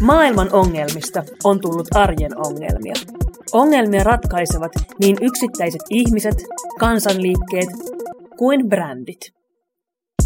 Maailman 0.00 0.52
ongelmista 0.52 1.22
on 1.44 1.60
tullut 1.60 1.86
arjen 1.94 2.46
ongelmia. 2.46 2.94
Ongelmia 3.52 4.04
ratkaisevat 4.04 4.72
niin 5.00 5.16
yksittäiset 5.20 5.80
ihmiset, 5.90 6.44
kansanliikkeet 6.78 7.68
kuin 8.38 8.68
brändit. 8.68 9.20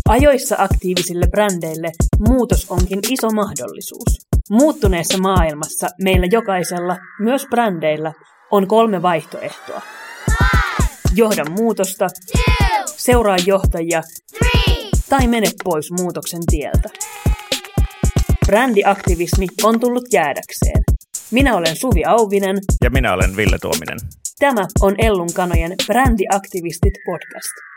Ajoissa 0.09 0.57
aktiivisille 0.59 1.27
brändeille 1.30 1.91
muutos 2.29 2.71
onkin 2.71 3.01
iso 3.11 3.30
mahdollisuus. 3.30 4.27
Muuttuneessa 4.51 5.19
maailmassa 5.19 5.89
meillä 6.03 6.27
jokaisella, 6.30 6.96
myös 7.21 7.46
brändeillä, 7.51 8.12
on 8.51 8.67
kolme 8.67 9.03
vaihtoehtoa. 9.03 9.83
Johda 11.15 11.45
muutosta, 11.51 12.07
seuraa 12.87 13.36
johtajia 13.46 14.03
tai 15.09 15.27
mene 15.27 15.46
pois 15.64 15.91
muutoksen 16.00 16.41
tieltä. 16.50 16.89
Brändiaktivismi 18.46 19.46
on 19.63 19.81
tullut 19.81 20.05
jäädäkseen. 20.13 20.83
Minä 21.31 21.57
olen 21.57 21.77
Suvi 21.77 22.05
Auvinen. 22.05 22.57
Ja 22.85 22.91
minä 22.91 23.13
olen 23.13 23.36
Ville 23.36 23.59
Tuominen. 23.59 23.99
Tämä 24.39 24.67
on 24.81 24.95
Ellun 24.99 25.33
kanojen 25.35 25.75
Brändiaktivistit 25.86 26.95
podcast. 27.07 27.71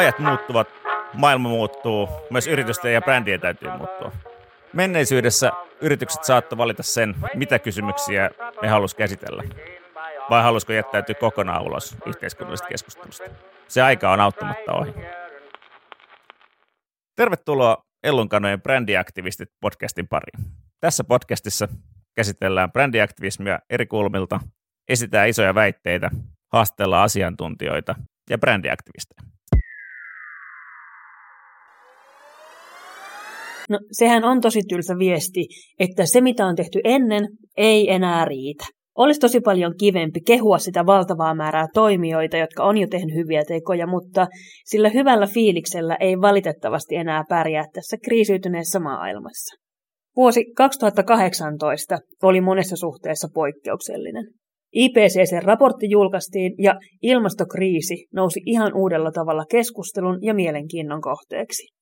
Ajat 0.00 0.18
muuttuvat, 0.18 0.68
maailma 1.14 1.48
muuttuu, 1.48 2.08
myös 2.30 2.46
yritysten 2.46 2.94
ja 2.94 3.00
brändien 3.00 3.40
täytyy 3.40 3.68
muuttua. 3.70 4.12
Menneisyydessä 4.72 5.52
yritykset 5.80 6.24
saattoi 6.24 6.58
valita 6.58 6.82
sen, 6.82 7.16
mitä 7.34 7.58
kysymyksiä 7.58 8.30
ne 8.62 8.68
halusi 8.68 8.96
käsitellä. 8.96 9.42
Vai 10.30 10.42
halusiko 10.42 10.72
jättäytyä 10.72 11.14
kokonaan 11.14 11.62
ulos 11.62 11.96
yhteiskunnallisesta 12.06 12.68
keskustelusta. 12.68 13.24
Se 13.68 13.82
aika 13.82 14.12
on 14.12 14.20
auttamatta 14.20 14.72
ohi. 14.72 14.94
Tervetuloa 17.16 17.84
Ellunkanojen 18.02 18.62
brändiaktivistit 18.62 19.48
podcastin 19.60 20.08
pariin. 20.08 20.44
Tässä 20.80 21.04
podcastissa 21.04 21.68
käsitellään 22.16 22.72
brändiaktivismia 22.72 23.58
eri 23.70 23.86
kulmilta, 23.86 24.40
esitään 24.88 25.28
isoja 25.28 25.54
väitteitä, 25.54 26.10
haastellaan 26.52 27.04
asiantuntijoita 27.04 27.94
ja 28.30 28.38
brändiaktivisteja. 28.38 29.29
No 33.70 33.78
sehän 33.92 34.24
on 34.24 34.40
tosi 34.40 34.60
tylsä 34.68 34.98
viesti, 34.98 35.46
että 35.78 36.06
se 36.06 36.20
mitä 36.20 36.46
on 36.46 36.56
tehty 36.56 36.80
ennen 36.84 37.28
ei 37.56 37.92
enää 37.92 38.24
riitä. 38.24 38.64
Olisi 38.98 39.20
tosi 39.20 39.40
paljon 39.40 39.74
kivempi 39.80 40.20
kehua 40.26 40.58
sitä 40.58 40.86
valtavaa 40.86 41.34
määrää 41.34 41.66
toimijoita, 41.74 42.36
jotka 42.36 42.64
on 42.64 42.76
jo 42.76 42.86
tehnyt 42.90 43.14
hyviä 43.14 43.42
tekoja, 43.48 43.86
mutta 43.86 44.26
sillä 44.64 44.88
hyvällä 44.88 45.26
fiiliksellä 45.26 45.96
ei 46.00 46.20
valitettavasti 46.20 46.96
enää 46.96 47.24
pärjää 47.28 47.64
tässä 47.74 47.96
kriisiytyneessä 48.04 48.80
maailmassa. 48.80 49.56
Vuosi 50.16 50.44
2018 50.56 51.98
oli 52.22 52.40
monessa 52.40 52.76
suhteessa 52.76 53.28
poikkeuksellinen. 53.34 54.24
IPCC-raportti 54.74 55.90
julkaistiin 55.90 56.54
ja 56.58 56.74
ilmastokriisi 57.02 58.06
nousi 58.14 58.40
ihan 58.46 58.72
uudella 58.76 59.10
tavalla 59.12 59.44
keskustelun 59.50 60.18
ja 60.22 60.34
mielenkiinnon 60.34 61.00
kohteeksi. 61.00 61.79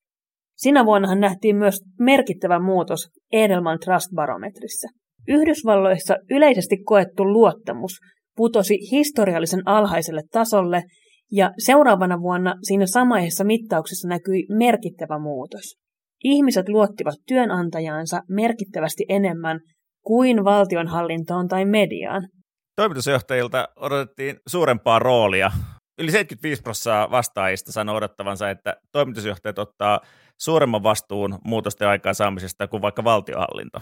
Sinä 0.59 0.85
vuonnahan 0.85 1.19
nähtiin 1.19 1.55
myös 1.55 1.81
merkittävä 1.99 2.59
muutos 2.59 3.09
Edelman 3.31 3.79
Trust-barometrissä. 3.79 4.87
Yhdysvalloissa 5.27 6.15
yleisesti 6.29 6.77
koettu 6.85 7.25
luottamus 7.25 7.91
putosi 8.35 8.77
historiallisen 8.91 9.61
alhaiselle 9.65 10.21
tasolle 10.31 10.83
ja 11.31 11.51
seuraavana 11.57 12.19
vuonna 12.21 12.55
siinä 12.67 12.85
samaisessa 12.85 13.43
mittauksessa 13.43 14.07
näkyi 14.07 14.45
merkittävä 14.57 15.19
muutos. 15.19 15.75
Ihmiset 16.23 16.69
luottivat 16.69 17.15
työnantajaansa 17.27 18.21
merkittävästi 18.29 19.05
enemmän 19.09 19.59
kuin 20.05 20.43
valtionhallintoon 20.43 21.47
tai 21.47 21.65
mediaan. 21.65 22.27
Toimitusjohtajilta 22.75 23.67
odotettiin 23.75 24.35
suurempaa 24.47 24.99
roolia. 24.99 25.51
Yli 25.99 26.11
75 26.11 26.61
prosenttia 26.61 27.11
vastaajista 27.11 27.71
sanoi 27.71 27.95
odottavansa, 27.97 28.49
että 28.49 28.75
toimitusjohtajat 28.91 29.59
ottaa 29.59 29.99
suuremman 30.37 30.83
vastuun 30.83 31.39
muutosten 31.45 31.87
aikaansaamisesta 31.87 32.67
kuin 32.67 32.81
vaikka 32.81 33.03
valtiohallinto. 33.03 33.79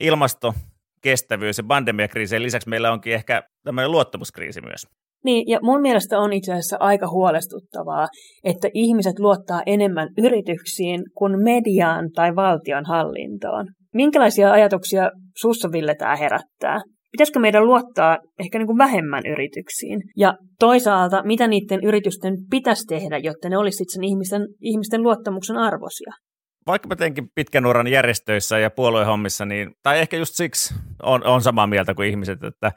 Ilmasto, 0.00 0.54
kestävyys 1.02 1.58
ja 1.58 1.64
pandemiakriisien 1.68 2.42
lisäksi 2.42 2.68
meillä 2.68 2.92
onkin 2.92 3.14
ehkä 3.14 3.42
tämmöinen 3.64 3.90
luottamuskriisi 3.90 4.60
myös. 4.60 4.86
Niin, 5.24 5.48
ja 5.48 5.58
mun 5.62 5.80
mielestä 5.80 6.18
on 6.18 6.32
itse 6.32 6.52
asiassa 6.52 6.76
aika 6.80 7.08
huolestuttavaa, 7.08 8.06
että 8.44 8.68
ihmiset 8.74 9.18
luottaa 9.18 9.62
enemmän 9.66 10.08
yrityksiin 10.18 11.02
kuin 11.14 11.42
mediaan 11.42 12.10
tai 12.14 12.36
valtion 12.36 12.84
hallintoon. 12.86 13.66
Minkälaisia 13.94 14.52
ajatuksia 14.52 15.10
sussa, 15.40 15.72
Ville, 15.72 15.94
tämä 15.94 16.16
herättää? 16.16 16.80
Pitäisikö 17.14 17.38
meidän 17.38 17.66
luottaa 17.66 18.18
ehkä 18.38 18.58
niin 18.58 18.66
kuin 18.66 18.78
vähemmän 18.78 19.22
yrityksiin? 19.26 20.02
Ja 20.16 20.34
toisaalta, 20.58 21.22
mitä 21.24 21.48
niiden 21.48 21.80
yritysten 21.84 22.34
pitäisi 22.50 22.86
tehdä, 22.86 23.18
jotta 23.18 23.48
ne 23.48 23.58
olisivat 23.58 23.88
sen 23.88 24.04
ihmisten, 24.04 24.42
ihmisten 24.60 25.02
luottamuksen 25.02 25.56
arvoisia? 25.56 26.12
Vaikka 26.66 26.88
mä 26.88 26.96
teenkin 26.96 27.28
pitkän 27.34 27.66
uran 27.66 27.86
järjestöissä 27.86 28.58
ja 28.58 28.70
puoluehommissa, 28.70 29.44
niin, 29.44 29.70
tai 29.82 30.00
ehkä 30.00 30.16
just 30.16 30.34
siksi 30.34 30.74
on, 31.02 31.26
on 31.26 31.42
samaa 31.42 31.66
mieltä 31.66 31.94
kuin 31.94 32.08
ihmiset, 32.08 32.34
että, 32.34 32.46
että 32.46 32.72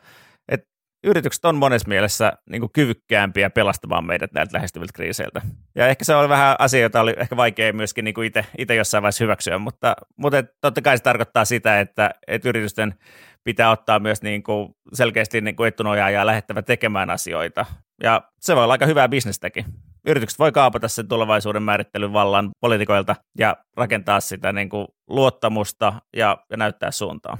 yritykset 1.03 1.45
on 1.45 1.55
monessa 1.55 1.87
mielessä 1.87 2.33
niin 2.49 2.59
kuin 2.59 2.71
kyvykkäämpiä 2.73 3.49
pelastamaan 3.49 4.05
meidät 4.05 4.33
näiltä 4.33 4.57
lähestyviltä 4.57 4.93
kriiseiltä. 4.93 5.41
Ja 5.75 5.87
ehkä 5.87 6.05
se 6.05 6.15
oli 6.15 6.29
vähän 6.29 6.55
asia, 6.59 6.81
jota 6.81 7.01
oli 7.01 7.13
ehkä 7.17 7.37
vaikea 7.37 7.73
myöskin 7.73 8.05
niin 8.05 8.13
kuin 8.13 8.31
itse 8.57 8.75
jossain 8.75 9.01
vaiheessa 9.01 9.23
hyväksyä, 9.23 9.57
mutta, 9.57 9.95
mutta 10.17 10.43
totta 10.61 10.81
kai 10.81 10.97
se 10.97 11.03
tarkoittaa 11.03 11.45
sitä, 11.45 11.79
että, 11.79 12.11
että 12.27 12.49
yritysten 12.49 12.95
pitää 13.43 13.71
ottaa 13.71 13.99
myös 13.99 14.21
niin 14.21 14.43
kuin 14.43 14.69
selkeästi 14.93 15.41
niin 15.41 15.55
kuin 15.55 15.67
etunojaa 15.67 16.09
ja 16.09 16.25
lähettävä 16.25 16.61
tekemään 16.61 17.09
asioita. 17.09 17.65
Ja 18.03 18.21
se 18.39 18.55
voi 18.55 18.63
olla 18.63 18.73
aika 18.73 18.85
hyvää 18.85 19.09
bisnestäkin. 19.09 19.65
Yritykset 20.07 20.39
voi 20.39 20.51
kaapata 20.51 20.87
sen 20.87 21.07
tulevaisuuden 21.07 21.63
määrittelyn 21.63 22.13
vallan 22.13 22.49
poliitikoilta 22.59 23.15
ja 23.37 23.57
rakentaa 23.77 24.19
sitä 24.19 24.53
niin 24.53 24.69
kuin 24.69 24.87
luottamusta 25.09 25.93
ja, 26.15 26.37
ja 26.49 26.57
näyttää 26.57 26.91
suuntaa. 26.91 27.37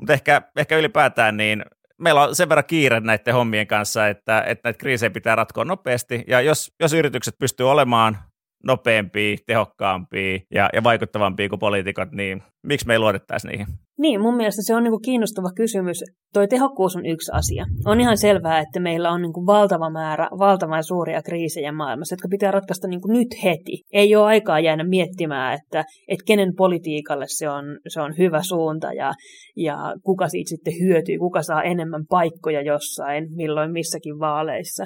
Mutta 0.00 0.12
ehkä, 0.12 0.42
ehkä 0.56 0.76
ylipäätään 0.76 1.36
niin 1.36 1.64
meillä 2.00 2.22
on 2.22 2.34
sen 2.34 2.48
verran 2.48 2.64
kiire 2.64 3.00
näiden 3.00 3.34
hommien 3.34 3.66
kanssa, 3.66 4.08
että, 4.08 4.42
että 4.42 4.68
näitä 4.68 4.78
kriisejä 4.78 5.10
pitää 5.10 5.36
ratkoa 5.36 5.64
nopeasti. 5.64 6.24
Ja 6.26 6.40
jos, 6.40 6.72
jos 6.80 6.92
yritykset 6.92 7.38
pystyy 7.38 7.70
olemaan 7.70 8.18
nopeampia, 8.64 9.36
tehokkaampia 9.46 10.38
ja, 10.50 10.68
ja 10.72 10.82
vaikuttavampia 10.82 11.48
kuin 11.48 11.58
poliitikot, 11.58 12.12
niin 12.12 12.42
miksi 12.62 12.86
me 12.86 12.92
ei 12.92 12.98
luotettaisi 12.98 13.48
niihin? 13.48 13.66
Niin, 14.00 14.20
mun 14.20 14.36
mielestä 14.36 14.62
se 14.62 14.74
on 14.74 14.82
niin 14.82 14.92
kuin 14.92 15.02
kiinnostava 15.02 15.50
kysymys. 15.56 16.04
Toi 16.32 16.48
tehokkuus 16.48 16.96
on 16.96 17.06
yksi 17.06 17.32
asia. 17.34 17.64
On 17.84 18.00
ihan 18.00 18.16
selvää, 18.16 18.60
että 18.60 18.80
meillä 18.80 19.10
on 19.10 19.22
niin 19.22 19.32
kuin 19.32 19.46
valtava 19.46 19.90
määrä, 19.90 20.28
valtavan 20.38 20.84
suuria 20.84 21.22
kriisejä 21.22 21.72
maailmassa, 21.72 22.12
jotka 22.12 22.28
pitää 22.30 22.50
ratkaista 22.50 22.88
niin 22.88 23.00
kuin 23.00 23.12
nyt 23.12 23.28
heti. 23.44 23.82
Ei 23.92 24.16
ole 24.16 24.26
aikaa 24.26 24.60
jäädä 24.60 24.84
miettimään, 24.84 25.54
että, 25.54 25.84
että 26.08 26.24
kenen 26.26 26.52
politiikalle 26.56 27.24
se 27.28 27.48
on, 27.48 27.64
se 27.88 28.00
on 28.00 28.14
hyvä 28.18 28.42
suunta 28.42 28.92
ja, 28.92 29.12
ja 29.56 29.94
kuka 30.02 30.28
siitä 30.28 30.48
sitten 30.48 30.74
hyötyy, 30.80 31.18
kuka 31.18 31.42
saa 31.42 31.62
enemmän 31.62 32.04
paikkoja 32.08 32.62
jossain, 32.62 33.26
milloin 33.36 33.72
missäkin 33.72 34.18
vaaleissa. 34.18 34.84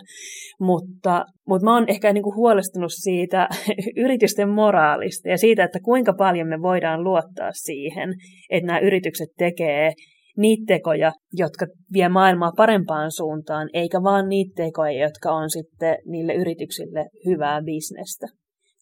Mutta, 0.61 1.25
mutta 1.49 1.65
mä 1.65 1.75
oon 1.75 1.85
ehkä 1.89 2.13
niin 2.13 2.25
kuin 2.25 2.37
huolestunut 2.37 2.93
siitä 2.93 3.49
yritysten 4.05 4.49
moraalista 4.49 5.29
ja 5.29 5.39
siitä, 5.39 5.65
että 5.65 5.79
kuinka 5.85 6.13
paljon 6.13 6.49
me 6.49 6.63
voidaan 6.63 7.05
luottaa 7.05 7.51
siihen, 7.53 8.15
että 8.51 8.67
nämä 8.67 8.79
yritykset 8.79 9.04
yritykset 9.05 9.29
tekee 9.39 9.93
niitä 10.37 10.65
tekoja, 10.67 11.13
jotka 11.33 11.67
vie 11.93 12.09
maailmaa 12.09 12.53
parempaan 12.57 13.13
suuntaan, 13.13 13.69
eikä 13.73 14.03
vaan 14.03 14.29
niitä 14.29 14.63
tekoja, 14.65 15.03
jotka 15.03 15.33
on 15.33 15.51
sitten 15.51 15.99
niille 16.07 16.35
yrityksille 16.35 17.07
hyvää 17.27 17.63
bisnestä. 17.63 18.27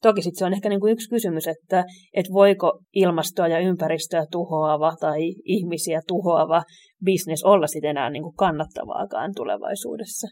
Toki 0.03 0.23
sitten 0.23 0.39
se 0.39 0.45
on 0.45 0.53
ehkä 0.53 0.69
niin 0.69 0.81
kuin 0.81 0.93
yksi 0.93 1.09
kysymys, 1.11 1.47
että, 1.49 1.85
että 2.15 2.33
voiko 2.33 2.81
ilmastoa 2.93 3.49
ja 3.49 3.59
ympäristöä 3.59 4.25
tuhoava 4.31 4.93
tai 5.01 5.21
ihmisiä 5.45 6.01
tuhoava 6.09 6.63
bisnes 7.05 7.45
olla 7.45 7.67
sitten 7.67 7.91
enää 7.91 8.11
niin 8.11 8.23
kuin 8.23 8.37
kannattavaakaan 8.37 9.31
tulevaisuudessa. 9.37 10.27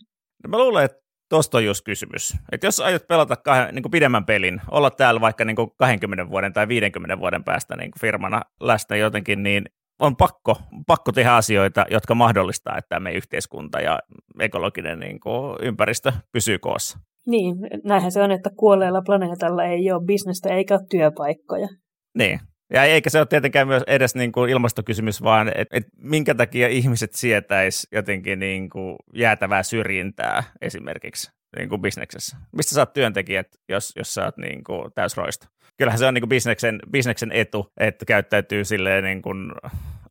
No 0.44 0.48
mä 0.48 0.58
luulen, 0.58 0.84
että 0.84 1.00
Tuosta 1.30 1.58
on 1.58 1.64
just 1.64 1.84
kysymys. 1.84 2.36
Että 2.52 2.66
jos 2.66 2.80
aiot 2.80 3.08
pelata 3.08 3.36
kahden, 3.36 3.74
niin 3.74 3.82
kuin 3.82 3.90
pidemmän 3.90 4.24
pelin, 4.24 4.60
olla 4.70 4.90
täällä 4.90 5.20
vaikka 5.20 5.44
niin 5.44 5.56
kuin 5.56 5.70
20 5.78 6.30
vuoden 6.30 6.52
tai 6.52 6.68
50 6.68 7.18
vuoden 7.18 7.44
päästä 7.44 7.76
niin 7.76 7.90
kuin 7.90 8.00
firmana 8.00 8.42
läsnä 8.60 8.96
jotenkin, 8.96 9.42
niin 9.42 9.64
on 10.00 10.16
pakko, 10.16 10.56
pakko 10.86 11.12
tehdä 11.12 11.34
asioita, 11.34 11.84
jotka 11.90 12.14
mahdollistaa, 12.14 12.78
että 12.78 13.00
meidän 13.00 13.16
yhteiskunta 13.16 13.80
ja 13.80 13.98
ekologinen 14.40 14.98
niin 14.98 15.20
kuin, 15.20 15.56
ympäristö 15.62 16.12
pysyy 16.32 16.58
koossa. 16.58 16.98
Niin, 17.26 17.56
näinhän 17.84 18.12
se 18.12 18.22
on, 18.22 18.30
että 18.30 18.50
kuolleella 18.56 19.02
planeetalla 19.06 19.64
ei 19.64 19.92
ole 19.92 20.04
bisnestä 20.04 20.54
eikä 20.54 20.74
ole 20.74 20.86
työpaikkoja. 20.90 21.68
Niin, 22.18 22.40
ja 22.72 22.84
eikä 22.84 23.10
se 23.10 23.18
ole 23.18 23.26
tietenkään 23.26 23.68
myös 23.68 23.82
edes 23.86 24.14
niin 24.14 24.32
kuin 24.32 24.50
ilmastokysymys, 24.50 25.22
vaan 25.22 25.48
että 25.48 25.76
et 25.76 25.84
minkä 25.96 26.34
takia 26.34 26.68
ihmiset 26.68 27.12
sietäisi 27.12 27.86
jotenkin 27.92 28.38
niin 28.38 28.70
kuin 28.70 28.96
jäätävää 29.14 29.62
syrjintää 29.62 30.42
esimerkiksi 30.60 31.30
niin 31.56 31.68
kuin 31.68 31.82
bisneksessä. 31.82 32.36
Mistä 32.56 32.74
saat 32.74 32.92
työntekijät, 32.92 33.46
jos, 33.68 33.92
jos 33.96 34.14
sä 34.14 34.24
oot 34.24 34.36
niin 34.36 34.64
kuin 34.64 34.92
täysroista? 34.94 35.48
Kyllähän 35.80 35.98
se 35.98 36.06
on 36.06 36.14
niin 36.14 36.22
kuin 36.22 36.28
bisneksen, 36.28 36.80
bisneksen 36.92 37.32
etu, 37.32 37.66
että 37.80 38.04
käyttäytyy 38.04 38.64
silleen 38.64 39.04
niin 39.04 39.22
kuin 39.22 39.52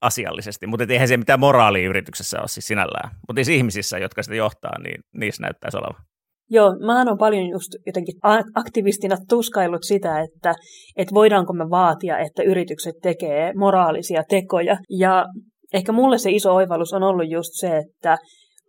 asiallisesti, 0.02 0.68
mutta 0.68 0.86
eihän 0.90 1.08
se 1.08 1.18
mitään 1.18 1.40
moraalia 1.40 1.90
yrityksessä 1.90 2.40
ole 2.40 2.48
siis 2.48 2.68
sinällään. 2.68 3.10
Mutta 3.28 3.40
niissä 3.40 3.54
ihmisissä, 3.54 3.98
jotka 3.98 4.24
sitä 4.24 4.36
johtaa, 4.36 4.80
niin 4.84 5.02
niissä 5.14 5.44
näyttäisi 5.44 5.78
olevan. 5.78 6.02
Joo, 6.50 6.76
mä 6.86 7.04
oon 7.04 7.18
paljon 7.18 7.50
just 7.50 7.68
jotenkin 7.86 8.16
aktivistina 8.56 9.18
tuskaillut 9.30 9.84
sitä, 9.84 10.20
että, 10.20 10.54
että 10.98 11.16
voidaanko 11.16 11.54
me 11.54 11.70
vaatia, 11.70 12.18
että 12.18 12.44
yritykset 12.44 12.96
tekee 13.04 13.54
moraalisia 13.56 14.24
tekoja. 14.30 14.78
Ja 15.00 15.26
ehkä 15.74 15.92
mulle 15.92 16.18
se 16.18 16.32
iso 16.32 16.56
oivallus 16.56 16.94
on 16.94 17.04
ollut 17.04 17.32
just 17.32 17.50
se, 17.52 17.78
että 17.78 18.18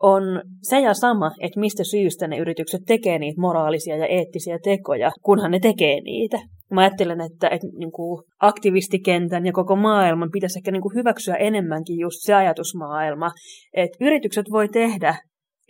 on 0.02 0.22
se 0.62 0.80
ja 0.80 0.94
sama, 0.94 1.30
että 1.40 1.60
mistä 1.60 1.84
syystä 1.84 2.28
ne 2.28 2.38
yritykset 2.38 2.80
tekee 2.86 3.18
niitä 3.18 3.40
moraalisia 3.40 3.96
ja 3.96 4.06
eettisiä 4.06 4.58
tekoja, 4.64 5.10
kunhan 5.22 5.50
ne 5.50 5.58
tekee 5.60 6.00
niitä. 6.00 6.38
Mä 6.72 6.80
ajattelen, 6.80 7.20
että, 7.20 7.48
että 7.48 7.66
niin 7.78 7.92
kuin 7.92 8.22
aktivistikentän 8.40 9.46
ja 9.46 9.52
koko 9.52 9.76
maailman 9.76 10.30
pitäisi 10.32 10.58
ehkä 10.58 10.70
niin 10.70 10.82
kuin 10.82 10.94
hyväksyä 10.94 11.34
enemmänkin 11.34 11.98
just 11.98 12.16
se 12.20 12.34
ajatusmaailma, 12.34 13.30
että 13.74 13.96
yritykset 14.00 14.46
voi 14.50 14.68
tehdä 14.68 15.14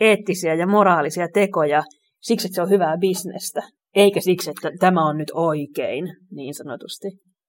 eettisiä 0.01 0.55
ja 0.55 0.67
moraalisia 0.67 1.29
tekoja 1.35 1.83
siksi, 2.21 2.47
että 2.47 2.55
se 2.55 2.63
on 2.63 2.71
hyvää 2.71 2.97
bisnestä, 3.01 3.63
eikä 3.95 4.21
siksi, 4.21 4.51
että 4.51 4.71
tämä 4.81 5.09
on 5.09 5.19
nyt 5.19 5.31
oikein, 5.35 6.05
niin 6.31 6.55
sanotusti. 6.55 7.09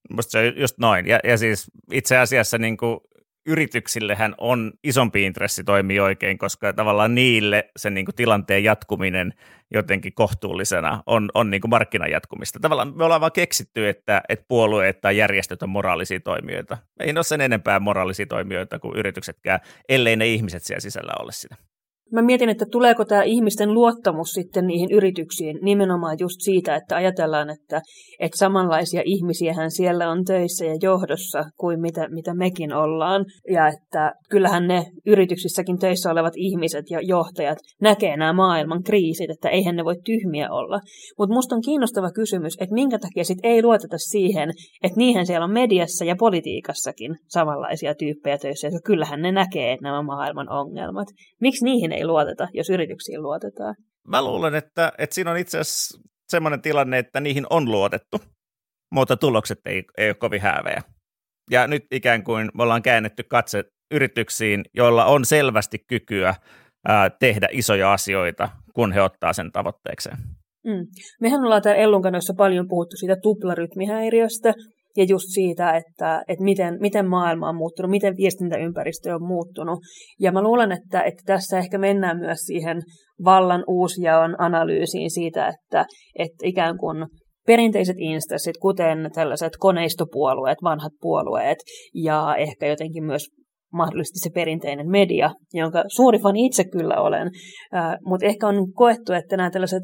Musta 0.09 0.31
se 0.31 0.39
on 0.39 0.61
just 0.61 0.77
noin. 0.79 1.07
Ja, 1.07 1.19
ja 1.23 1.37
siis 1.37 1.65
itse 1.91 2.17
asiassa 2.17 2.57
niin 2.57 2.77
kuin 2.77 2.97
yrityksillehän 3.45 4.35
on 4.37 4.73
isompi 4.83 5.23
intressi 5.23 5.63
toimia 5.63 6.03
oikein, 6.03 6.37
koska 6.37 6.73
tavallaan 6.73 7.15
niille 7.15 7.69
sen 7.77 7.93
niin 7.93 8.05
kuin 8.05 8.15
tilanteen 8.15 8.63
jatkuminen 8.63 9.33
jotenkin 9.73 10.13
kohtuullisena 10.13 11.03
on, 11.05 11.29
on 11.33 11.49
niin 11.49 11.61
kuin 11.61 11.69
markkinan 11.69 12.11
jatkumista. 12.11 12.59
Tavallaan 12.59 12.97
me 12.97 13.03
ollaan 13.03 13.21
vaan 13.21 13.31
keksitty, 13.31 13.89
että, 13.89 14.21
että 14.29 14.45
puolueet 14.47 15.01
tai 15.01 15.17
järjestöt 15.17 15.63
on 15.63 15.69
moraalisia 15.69 16.19
toimijoita. 16.19 16.77
Ei 16.99 17.13
ne 17.13 17.17
ole 17.17 17.23
sen 17.23 17.41
enempää 17.41 17.79
moraalisia 17.79 18.25
toimijoita 18.25 18.79
kuin 18.79 18.97
yrityksetkään, 18.97 19.59
ellei 19.89 20.15
ne 20.15 20.27
ihmiset 20.27 20.63
siellä 20.63 20.79
sisällä 20.79 21.13
ole 21.19 21.31
sitä. 21.31 21.55
Mä 22.11 22.21
mietin, 22.21 22.49
että 22.49 22.65
tuleeko 22.71 23.05
tämä 23.05 23.23
ihmisten 23.23 23.73
luottamus 23.73 24.27
sitten 24.27 24.67
niihin 24.67 24.91
yrityksiin 24.91 25.59
nimenomaan 25.61 26.17
just 26.19 26.35
siitä, 26.39 26.75
että 26.75 26.95
ajatellaan, 26.95 27.49
että, 27.49 27.81
että 28.19 28.37
samanlaisia 28.37 29.01
ihmisiähän 29.05 29.71
siellä 29.71 30.09
on 30.09 30.25
töissä 30.25 30.65
ja 30.65 30.75
johdossa 30.81 31.43
kuin 31.57 31.81
mitä, 31.81 32.07
mitä 32.09 32.33
mekin 32.33 32.73
ollaan. 32.73 33.25
Ja 33.51 33.67
että 33.67 34.13
kyllähän 34.29 34.67
ne 34.67 34.85
yrityksissäkin 35.05 35.79
töissä 35.79 36.11
olevat 36.11 36.33
ihmiset 36.35 36.85
ja 36.89 36.99
johtajat 37.01 37.57
näkee 37.81 38.17
nämä 38.17 38.33
maailman 38.33 38.83
kriisit, 38.83 39.29
että 39.29 39.49
eihän 39.49 39.75
ne 39.75 39.85
voi 39.85 39.95
tyhmiä 40.05 40.51
olla. 40.51 40.79
Mutta 41.17 41.33
musta 41.33 41.55
on 41.55 41.61
kiinnostava 41.61 42.11
kysymys, 42.11 42.53
että 42.61 42.73
minkä 42.73 42.99
takia 42.99 43.23
sitten 43.23 43.51
ei 43.51 43.63
luoteta 43.63 43.97
siihen, 43.97 44.49
että 44.83 44.97
niihin 44.97 45.25
siellä 45.25 45.45
on 45.45 45.53
mediassa 45.53 46.05
ja 46.05 46.15
politiikassakin 46.19 47.15
samanlaisia 47.27 47.95
tyyppejä 47.95 48.37
töissä, 48.37 48.67
että 48.67 48.79
kyllähän 48.85 49.21
ne 49.21 49.31
näkee 49.31 49.77
nämä 49.81 50.01
maailman 50.01 50.49
ongelmat. 50.49 51.07
Miksi 51.41 51.65
niihin 51.65 51.91
ei 51.91 52.00
ei 52.01 52.07
luoteta, 52.07 52.47
jos 52.53 52.69
yrityksiin 52.69 53.21
luotetaan. 53.21 53.75
Mä 54.07 54.21
luulen, 54.21 54.55
että, 54.55 54.91
että 54.97 55.13
siinä 55.13 55.31
on 55.31 55.37
itse 55.37 55.59
asiassa 55.59 55.99
sellainen 56.31 56.61
tilanne, 56.61 56.97
että 56.97 57.19
niihin 57.19 57.45
on 57.49 57.71
luotettu, 57.71 58.21
mutta 58.93 59.17
tulokset 59.17 59.59
ei, 59.65 59.83
ei 59.97 60.09
ole 60.09 60.15
kovin 60.15 60.41
häävejä. 60.41 60.81
Ja 61.51 61.67
nyt 61.67 61.83
ikään 61.91 62.23
kuin 62.23 62.49
me 62.53 62.63
ollaan 62.63 62.81
käännetty 62.81 63.23
katse 63.23 63.63
yrityksiin, 63.93 64.63
joilla 64.73 65.05
on 65.05 65.25
selvästi 65.25 65.77
kykyä 65.87 66.35
ää, 66.87 67.09
tehdä 67.09 67.47
isoja 67.51 67.93
asioita, 67.93 68.49
kun 68.75 68.91
he 68.91 69.01
ottaa 69.01 69.33
sen 69.33 69.51
tavoitteekseen. 69.51 70.17
Mm. 70.65 70.87
Mehän 71.21 71.43
ollaan 71.43 71.61
täällä 71.61 71.81
Ellun 71.81 72.01
kanssa 72.01 72.33
paljon 72.37 72.67
puhuttu 72.67 72.97
siitä 72.97 73.15
tuplarytmihäiriöstä, 73.23 74.53
ja 74.97 75.03
just 75.03 75.25
siitä, 75.33 75.77
että, 75.77 76.23
että 76.27 76.43
miten, 76.43 76.77
miten 76.79 77.07
maailma 77.07 77.49
on 77.49 77.55
muuttunut, 77.55 77.91
miten 77.91 78.17
viestintäympäristö 78.17 79.15
on 79.15 79.27
muuttunut. 79.27 79.79
Ja 80.19 80.31
mä 80.31 80.41
luulen, 80.41 80.71
että, 80.71 81.01
että 81.01 81.23
tässä 81.25 81.57
ehkä 81.57 81.77
mennään 81.77 82.17
myös 82.17 82.39
siihen 82.39 82.81
vallan 83.23 83.63
uusjaon 83.67 84.35
analyysiin 84.41 85.11
siitä, 85.11 85.47
että, 85.47 85.85
että 86.19 86.37
ikään 86.43 86.77
kuin 86.77 87.05
perinteiset 87.47 87.95
instanssit, 87.99 88.57
kuten 88.61 89.09
tällaiset 89.15 89.53
koneistopuolueet, 89.59 90.57
vanhat 90.63 90.93
puolueet 91.01 91.57
ja 91.93 92.35
ehkä 92.37 92.67
jotenkin 92.67 93.03
myös 93.03 93.27
mahdollisesti 93.73 94.19
se 94.19 94.29
perinteinen 94.33 94.89
media, 94.89 95.31
jonka 95.53 95.83
suuri 95.95 96.19
fani 96.19 96.45
itse 96.45 96.63
kyllä 96.63 97.01
olen, 97.01 97.29
mutta 98.05 98.25
ehkä 98.25 98.47
on 98.47 98.73
koettu, 98.73 99.13
että 99.13 99.37
nämä 99.37 99.51
tällaiset 99.51 99.83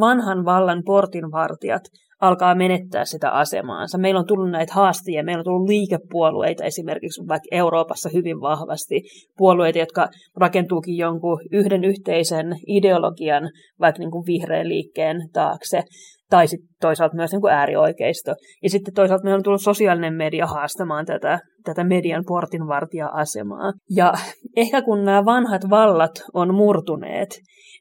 vanhan 0.00 0.44
vallan 0.44 0.82
portinvartijat 0.86 1.82
alkaa 2.20 2.54
menettää 2.54 3.04
sitä 3.04 3.30
asemaansa. 3.30 3.98
Meillä 3.98 4.20
on 4.20 4.26
tullut 4.26 4.50
näitä 4.50 4.74
haastajia, 4.74 5.24
meillä 5.24 5.40
on 5.40 5.44
tullut 5.44 5.68
liikepuolueita 5.68 6.64
esimerkiksi 6.64 7.22
vaikka 7.28 7.48
Euroopassa 7.50 8.10
hyvin 8.14 8.40
vahvasti, 8.40 9.02
puolueita, 9.36 9.78
jotka 9.78 10.08
rakentuukin 10.36 10.96
jonkun 10.96 11.40
yhden 11.52 11.84
yhteisen 11.84 12.46
ideologian, 12.66 13.50
vaikka 13.80 13.98
niin 13.98 14.10
kuin 14.10 14.26
vihreän 14.26 14.68
liikkeen 14.68 15.16
taakse, 15.32 15.82
tai 16.30 16.48
sitten 16.48 16.68
toisaalta 16.80 17.16
myös 17.16 17.32
niin 17.32 17.40
kuin 17.40 17.52
äärioikeisto. 17.52 18.34
Ja 18.62 18.70
sitten 18.70 18.94
toisaalta 18.94 19.24
meillä 19.24 19.36
on 19.36 19.42
tullut 19.42 19.62
sosiaalinen 19.62 20.14
media 20.14 20.46
haastamaan 20.46 21.06
tätä, 21.06 21.38
tätä 21.64 21.84
median 21.84 22.24
portinvartija-asemaa. 22.28 23.72
Ja 23.90 24.12
ehkä 24.56 24.82
kun 24.82 25.04
nämä 25.04 25.24
vanhat 25.24 25.62
vallat 25.70 26.12
on 26.34 26.54
murtuneet, 26.54 27.28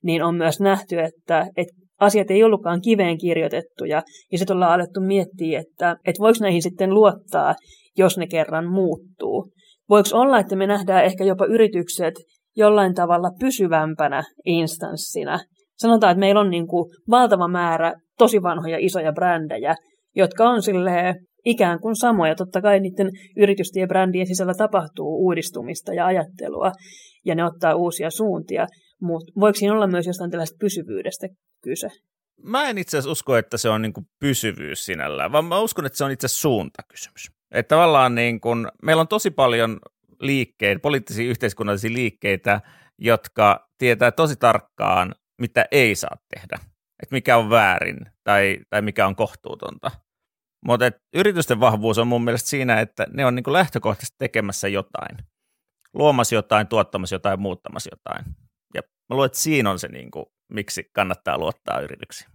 niin 0.03 0.23
on 0.23 0.35
myös 0.35 0.59
nähty, 0.59 0.99
että, 0.99 1.47
että 1.57 1.84
asiat 1.99 2.31
ei 2.31 2.43
ollutkaan 2.43 2.81
kiveen 2.81 3.17
kirjoitettuja, 3.17 4.03
ja 4.31 4.37
sitten 4.37 4.55
ollaan 4.55 4.73
alettu 4.73 5.01
miettiä, 5.01 5.59
että, 5.59 5.97
että 6.05 6.19
voiko 6.19 6.37
näihin 6.41 6.61
sitten 6.61 6.93
luottaa, 6.93 7.55
jos 7.97 8.17
ne 8.17 8.27
kerran 8.27 8.67
muuttuu. 8.67 9.51
Voiko 9.89 10.09
olla, 10.13 10.39
että 10.39 10.55
me 10.55 10.67
nähdään 10.67 11.05
ehkä 11.05 11.23
jopa 11.23 11.45
yritykset 11.45 12.13
jollain 12.57 12.93
tavalla 12.93 13.29
pysyvämpänä 13.39 14.23
instanssina. 14.45 15.39
Sanotaan, 15.77 16.11
että 16.11 16.19
meillä 16.19 16.41
on 16.41 16.49
niin 16.49 16.67
kuin 16.67 16.91
valtava 17.09 17.47
määrä 17.47 17.93
tosi 18.17 18.41
vanhoja 18.41 18.77
isoja 18.79 19.13
brändejä, 19.13 19.75
jotka 20.15 20.49
on 20.49 20.61
silleen 20.61 21.15
ikään 21.45 21.79
kuin 21.79 21.95
samoja. 21.95 22.35
Totta 22.35 22.61
kai 22.61 22.79
niiden 22.79 23.11
yritysten 23.37 23.81
ja 23.81 23.87
brändien 23.87 24.27
sisällä 24.27 24.53
tapahtuu 24.57 25.25
uudistumista 25.25 25.93
ja 25.93 26.05
ajattelua, 26.05 26.71
ja 27.25 27.35
ne 27.35 27.45
ottaa 27.45 27.75
uusia 27.75 28.09
suuntia, 28.09 28.67
mutta 29.05 29.33
voiko 29.39 29.55
siinä 29.55 29.73
olla 29.73 29.87
myös 29.87 30.07
jostain 30.07 30.31
tällaista 30.31 30.57
pysyvyydestä 30.59 31.27
kyse? 31.61 31.87
Mä 32.43 32.69
en 32.69 32.77
itse 32.77 32.97
asiassa 32.97 33.11
usko, 33.11 33.37
että 33.37 33.57
se 33.57 33.69
on 33.69 33.81
niin 33.81 33.93
kuin 33.93 34.07
pysyvyys 34.19 34.85
sinällään, 34.85 35.31
vaan 35.31 35.45
mä 35.45 35.59
uskon, 35.59 35.85
että 35.85 35.97
se 35.97 36.03
on 36.03 36.11
itse 36.11 36.25
asiassa 36.25 36.41
suuntakysymys. 36.41 37.31
Että 37.51 37.75
tavallaan 37.75 38.15
niin 38.15 38.41
kuin, 38.41 38.67
meillä 38.83 39.01
on 39.01 39.07
tosi 39.07 39.31
paljon 39.31 39.79
liikkeitä, 40.19 40.79
poliittisia 40.79 41.29
yhteiskunnallisia 41.29 41.93
liikkeitä, 41.93 42.61
jotka 42.97 43.69
tietää 43.77 44.11
tosi 44.11 44.35
tarkkaan, 44.35 45.15
mitä 45.41 45.65
ei 45.71 45.95
saa 45.95 46.17
tehdä. 46.35 46.59
Että 47.03 47.15
mikä 47.15 47.37
on 47.37 47.49
väärin 47.49 47.97
tai, 48.23 48.59
tai 48.69 48.81
mikä 48.81 49.07
on 49.07 49.15
kohtuutonta. 49.15 49.91
Mutta 50.65 50.91
yritysten 51.13 51.59
vahvuus 51.59 51.97
on 51.97 52.07
mun 52.07 52.23
mielestä 52.23 52.49
siinä, 52.49 52.79
että 52.79 53.07
ne 53.13 53.25
on 53.25 53.35
niin 53.35 53.53
lähtökohtaisesti 53.53 54.15
tekemässä 54.19 54.67
jotain. 54.67 55.17
Luomassa 55.93 56.35
jotain, 56.35 56.67
tuottamassa 56.67 57.15
jotain, 57.15 57.39
muuttamassa 57.39 57.89
jotain. 57.91 58.25
Mä 59.09 59.15
luulen, 59.15 59.25
että 59.25 59.39
siinä 59.39 59.71
on 59.71 59.79
se, 59.79 59.87
niin 59.87 60.11
kuin, 60.11 60.25
miksi 60.53 60.83
kannattaa 60.95 61.37
luottaa 61.37 61.79
yrityksiin. 61.79 62.31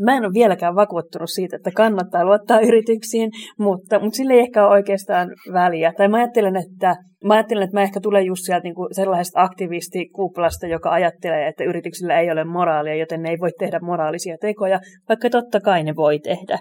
Mä 0.00 0.16
en 0.16 0.24
ole 0.24 0.32
vieläkään 0.34 0.74
vakuuttunut 0.74 1.30
siitä, 1.30 1.56
että 1.56 1.70
kannattaa 1.70 2.24
luottaa 2.24 2.60
yrityksiin, 2.60 3.30
mutta, 3.58 3.98
mutta 3.98 4.16
sille 4.16 4.32
ei 4.32 4.40
ehkä 4.40 4.66
ole 4.66 4.72
oikeastaan 4.72 5.28
väliä. 5.52 5.92
Tai 5.96 6.08
mä 6.08 6.16
ajattelen, 6.16 6.56
että 6.56 6.96
mä, 7.24 7.34
ajattelen, 7.34 7.62
että 7.62 7.76
mä 7.76 7.82
ehkä 7.82 8.00
tulen 8.00 8.26
just 8.26 8.42
sieltä 8.44 8.64
niin 8.64 8.74
kuin 8.74 8.94
sellaisesta 8.94 9.42
aktivistikuplasta, 9.42 10.66
joka 10.66 10.90
ajattelee, 10.90 11.48
että 11.48 11.64
yrityksillä 11.64 12.20
ei 12.20 12.30
ole 12.30 12.44
moraalia, 12.44 12.94
joten 12.94 13.22
ne 13.22 13.30
ei 13.30 13.38
voi 13.40 13.50
tehdä 13.58 13.78
moraalisia 13.82 14.36
tekoja, 14.40 14.80
vaikka 15.08 15.30
totta 15.30 15.60
kai 15.60 15.84
ne 15.84 15.96
voi 15.96 16.18
tehdä 16.18 16.58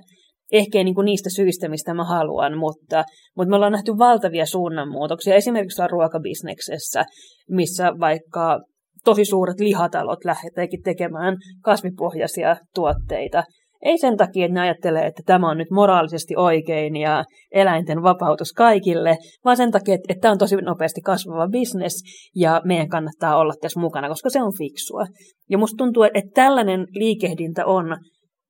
ehkä 0.52 0.78
ei 0.78 0.84
niin 0.84 0.96
kuin 0.96 1.06
niistä 1.06 1.30
syistä, 1.30 1.70
mistä 1.70 1.94
mä 1.94 2.04
haluan, 2.04 2.58
mutta, 2.58 3.04
mutta 3.38 3.50
me 3.50 3.56
ollaan 3.56 3.72
nähty 3.72 3.92
valtavia 3.98 4.46
suunnanmuutoksia. 4.46 5.36
Esimerkiksi 5.36 5.82
ruokabisneksessä, 5.92 7.06
missä 7.50 7.92
vaikka 8.00 8.60
tosi 9.06 9.26
suuret 9.26 9.60
lihatalot 9.60 10.26
lähdetäänkin 10.26 10.84
tekemään 10.84 11.38
kasvipohjaisia 11.62 12.58
tuotteita, 12.76 13.44
Ei 13.82 13.98
sen 13.98 14.18
takia, 14.18 14.46
että 14.46 14.54
ne 14.54 14.62
ajattelee, 14.62 15.06
että 15.06 15.24
tämä 15.26 15.50
on 15.50 15.58
nyt 15.58 15.72
moraalisesti 15.72 16.36
oikein 16.38 16.96
ja 16.96 17.24
eläinten 17.52 18.04
vapautus 18.04 18.54
kaikille, 18.54 19.18
vaan 19.46 19.58
sen 19.58 19.72
takia, 19.72 19.96
että, 19.96 20.06
että 20.10 20.22
tämä 20.22 20.32
on 20.32 20.38
tosi 20.38 20.56
nopeasti 20.56 21.02
kasvava 21.02 21.48
bisnes 21.48 22.04
ja 22.36 22.62
meidän 22.66 22.90
kannattaa 22.90 23.38
olla 23.38 23.54
tässä 23.62 23.80
mukana, 23.80 24.08
koska 24.08 24.30
se 24.30 24.42
on 24.42 24.58
fiksua. 24.58 25.06
Ja 25.50 25.58
musta 25.58 25.78
tuntuu, 25.78 26.04
että 26.04 26.32
tällainen 26.34 26.88
liikehdintä 26.92 27.66
on 27.66 27.98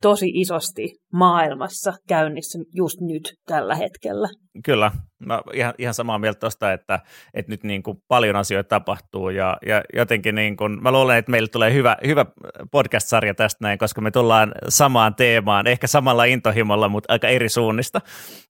tosi 0.05 0.31
isosti 0.33 0.95
maailmassa 1.13 1.93
käynnissä 2.07 2.59
just 2.73 3.01
nyt 3.01 3.33
tällä 3.45 3.75
hetkellä. 3.75 4.27
Kyllä, 4.65 4.91
mä 5.25 5.41
ihan, 5.53 5.73
ihan 5.77 5.93
samaa 5.93 6.19
mieltä 6.19 6.39
tuosta, 6.39 6.73
että, 6.73 6.99
että 7.33 7.51
nyt 7.51 7.63
niin 7.63 7.83
kuin 7.83 7.97
paljon 8.07 8.35
asioita 8.35 8.67
tapahtuu 8.67 9.29
ja, 9.29 9.57
ja 9.65 9.81
jotenkin 9.93 10.35
niin 10.35 10.57
kuin, 10.57 10.83
mä 10.83 10.91
luulen, 10.91 11.17
että 11.17 11.31
meille 11.31 11.47
tulee 11.47 11.73
hyvä, 11.73 11.97
hyvä 12.07 12.25
podcast-sarja 12.71 13.33
tästä 13.33 13.57
näin, 13.61 13.77
koska 13.77 14.01
me 14.01 14.11
tullaan 14.11 14.51
samaan 14.69 15.15
teemaan, 15.15 15.67
ehkä 15.67 15.87
samalla 15.87 16.25
intohimolla, 16.25 16.89
mutta 16.89 17.13
aika 17.13 17.27
eri 17.27 17.49
suunnista. 17.49 18.01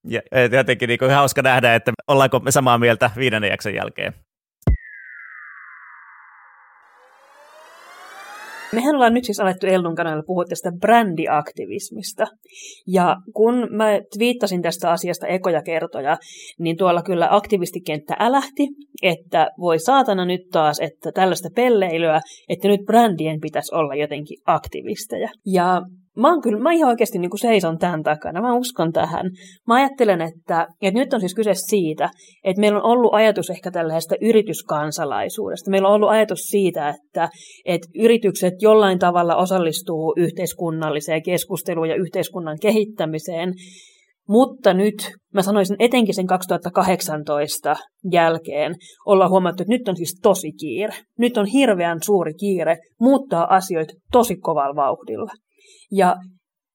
Ja 0.08 0.20
jotenkin 0.52 0.88
niin 0.88 0.98
kuin 0.98 1.10
hauska 1.10 1.42
nähdä, 1.42 1.74
että 1.74 1.92
ollaanko 2.08 2.40
me 2.40 2.50
samaa 2.50 2.78
mieltä 2.78 3.10
viidennen 3.16 3.50
jakson 3.50 3.74
jälkeen. 3.74 4.14
Mehän 8.76 8.94
ollaan 8.94 9.14
nyt 9.14 9.24
siis 9.24 9.40
alettu 9.40 9.66
Eldun 9.66 9.94
kanavalla 9.94 10.22
puhua 10.26 10.44
tästä 10.44 10.72
brändiaktivismista. 10.80 12.26
Ja 12.86 13.16
kun 13.34 13.54
mä 13.70 13.86
viittasin 14.18 14.62
tästä 14.62 14.90
asiasta 14.90 15.26
ekoja 15.26 15.62
kertoja, 15.62 16.16
niin 16.58 16.76
tuolla 16.76 17.02
kyllä 17.02 17.28
aktivistikenttä 17.30 18.16
älähti, 18.18 18.68
että 19.02 19.48
voi 19.60 19.78
saatana 19.78 20.24
nyt 20.24 20.40
taas, 20.52 20.80
että 20.80 21.12
tällaista 21.12 21.48
pelleilyä, 21.56 22.20
että 22.48 22.68
nyt 22.68 22.80
brändien 22.86 23.40
pitäisi 23.40 23.74
olla 23.74 23.94
jotenkin 23.94 24.38
aktivisteja. 24.46 25.28
Ja 25.46 25.82
mä 26.16 26.30
oon 26.30 26.42
kyllä, 26.42 26.58
mä 26.58 26.72
ihan 26.72 26.90
oikeasti 26.90 27.18
niin 27.18 27.30
kuin 27.30 27.40
seison 27.40 27.78
tämän 27.78 28.02
takana, 28.02 28.40
mä 28.40 28.56
uskon 28.56 28.92
tähän. 28.92 29.30
Mä 29.66 29.74
ajattelen, 29.74 30.20
että, 30.20 30.66
että 30.82 31.00
nyt 31.00 31.12
on 31.14 31.20
siis 31.20 31.34
kyse 31.34 31.54
siitä, 31.54 32.10
että 32.44 32.60
meillä 32.60 32.78
on 32.78 32.90
ollut 32.90 33.14
ajatus 33.14 33.50
ehkä 33.50 33.70
tällaisesta 33.70 34.14
yrityskansalaisuudesta. 34.20 35.70
Meillä 35.70 35.88
on 35.88 35.94
ollut 35.94 36.10
ajatus 36.10 36.40
siitä, 36.40 36.88
että, 36.88 37.28
että 37.64 37.88
yritykset 37.94 38.54
jollain 38.60 38.98
tavalla 38.98 39.36
osallistuu 39.36 40.14
yhteiskunnalliseen 40.16 41.22
keskusteluun 41.22 41.88
ja 41.88 41.96
yhteiskunnan 41.96 42.58
kehittämiseen, 42.62 43.54
mutta 44.28 44.74
nyt, 44.74 44.94
mä 45.34 45.42
sanoisin 45.42 45.76
etenkin 45.78 46.14
sen 46.14 46.26
2018 46.26 47.76
jälkeen, 48.12 48.74
ollaan 49.06 49.30
huomattu, 49.30 49.62
että 49.62 49.72
nyt 49.74 49.88
on 49.88 49.96
siis 49.96 50.18
tosi 50.22 50.52
kiire. 50.52 50.94
Nyt 51.18 51.36
on 51.36 51.46
hirveän 51.46 51.98
suuri 52.02 52.34
kiire 52.34 52.76
muuttaa 53.00 53.54
asioita 53.54 53.94
tosi 54.12 54.36
kovalla 54.36 54.76
vauhdilla. 54.76 55.30
Ja 55.92 56.16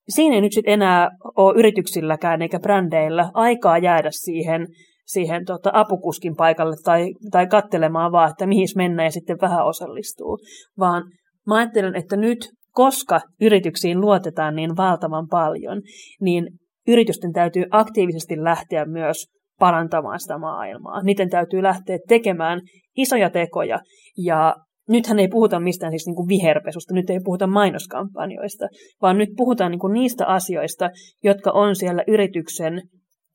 siinä 0.09 0.35
ei 0.35 0.41
nyt 0.41 0.53
sitten 0.53 0.73
enää 0.73 1.09
ole 1.37 1.59
yrityksilläkään 1.59 2.41
eikä 2.41 2.59
brändeillä 2.59 3.31
aikaa 3.33 3.77
jäädä 3.77 4.09
siihen, 4.11 4.67
siihen 5.05 5.45
tota, 5.45 5.69
apukuskin 5.73 6.35
paikalle 6.35 6.75
tai, 6.83 7.13
tai 7.31 7.47
kattelemaan 7.47 8.11
vaan, 8.11 8.29
että 8.29 8.47
mihin 8.47 8.67
mennään 8.75 9.07
ja 9.07 9.11
sitten 9.11 9.37
vähän 9.41 9.65
osallistuu. 9.65 10.37
Vaan 10.79 11.03
mä 11.47 11.55
ajattelen, 11.55 11.95
että 11.95 12.15
nyt, 12.15 12.49
koska 12.71 13.21
yrityksiin 13.41 14.01
luotetaan 14.01 14.55
niin 14.55 14.77
valtavan 14.77 15.27
paljon, 15.27 15.81
niin 16.21 16.47
yritysten 16.87 17.33
täytyy 17.33 17.63
aktiivisesti 17.71 18.43
lähteä 18.43 18.85
myös 18.85 19.27
parantamaan 19.59 20.19
sitä 20.19 20.37
maailmaa. 20.37 21.03
Niiden 21.03 21.29
täytyy 21.29 21.63
lähteä 21.63 21.97
tekemään 22.07 22.61
isoja 22.97 23.29
tekoja 23.29 23.79
ja 24.17 24.55
nythän 24.91 25.19
ei 25.19 25.27
puhuta 25.27 25.59
mistään 25.59 25.91
siis 25.91 26.05
niin 26.05 26.15
kuin 26.15 26.27
viherpesusta, 26.27 26.93
nyt 26.93 27.09
ei 27.09 27.19
puhuta 27.23 27.47
mainoskampanjoista, 27.47 28.67
vaan 29.01 29.17
nyt 29.17 29.29
puhutaan 29.37 29.71
niin 29.71 29.79
kuin 29.79 29.93
niistä 29.93 30.25
asioista, 30.25 30.89
jotka 31.23 31.51
on 31.51 31.75
siellä 31.75 32.03
yrityksen 32.07 32.81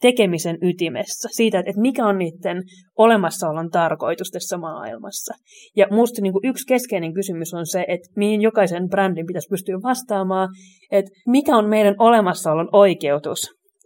tekemisen 0.01 0.59
ytimessä, 0.63 1.29
siitä, 1.33 1.59
että 1.59 1.81
mikä 1.81 2.07
on 2.07 2.19
niiden 2.19 2.63
olemassaolon 2.97 3.71
tarkoitus 3.71 4.31
tässä 4.31 4.57
maailmassa. 4.57 5.35
Ja 5.77 5.87
minusta 5.91 6.23
niin 6.23 6.33
yksi 6.45 6.67
keskeinen 6.67 7.15
kysymys 7.15 7.55
on 7.55 7.67
se, 7.67 7.85
että 7.89 8.09
mihin 8.17 8.43
jokaisen 8.43 8.89
brändin 8.89 9.27
pitäisi 9.27 9.49
pystyä 9.51 9.77
vastaamaan, 9.83 10.49
että 10.91 11.11
mikä 11.27 11.57
on 11.57 11.69
meidän 11.69 11.95
olemassaolon 11.99 12.69
oikeutus 12.73 13.39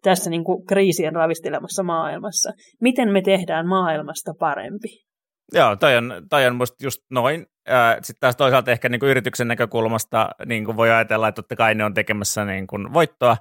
tässä 0.03 0.31
niin 0.31 0.45
kuin 0.45 0.67
kriisien 0.67 1.15
ravistelemassa 1.15 1.83
maailmassa. 1.83 2.53
Miten 2.81 3.13
me 3.13 3.23
tehdään 3.23 3.69
maailmasta 3.69 4.33
parempi? 4.39 5.10
Joo, 5.53 5.77
toi 5.77 5.97
on, 5.97 6.13
toi 6.31 6.47
on 6.47 6.57
musta 6.57 6.85
just 6.85 7.03
noin. 7.11 7.47
Sitten 8.03 8.21
taas 8.21 8.37
toisaalta 8.37 8.71
ehkä 8.71 8.89
niin 8.89 9.01
kuin 9.01 9.11
yrityksen 9.11 9.49
näkökulmasta 9.49 10.29
niin 10.47 10.65
kuin 10.65 10.77
voi 10.77 10.91
ajatella, 10.91 11.29
että 11.29 11.43
totta 11.43 11.57
kai 11.57 11.75
ne 11.75 11.85
on 11.85 11.95
tekemässä 11.95 12.45
niin 12.45 12.67
kuin 12.67 12.93
voittoa, 12.93 13.37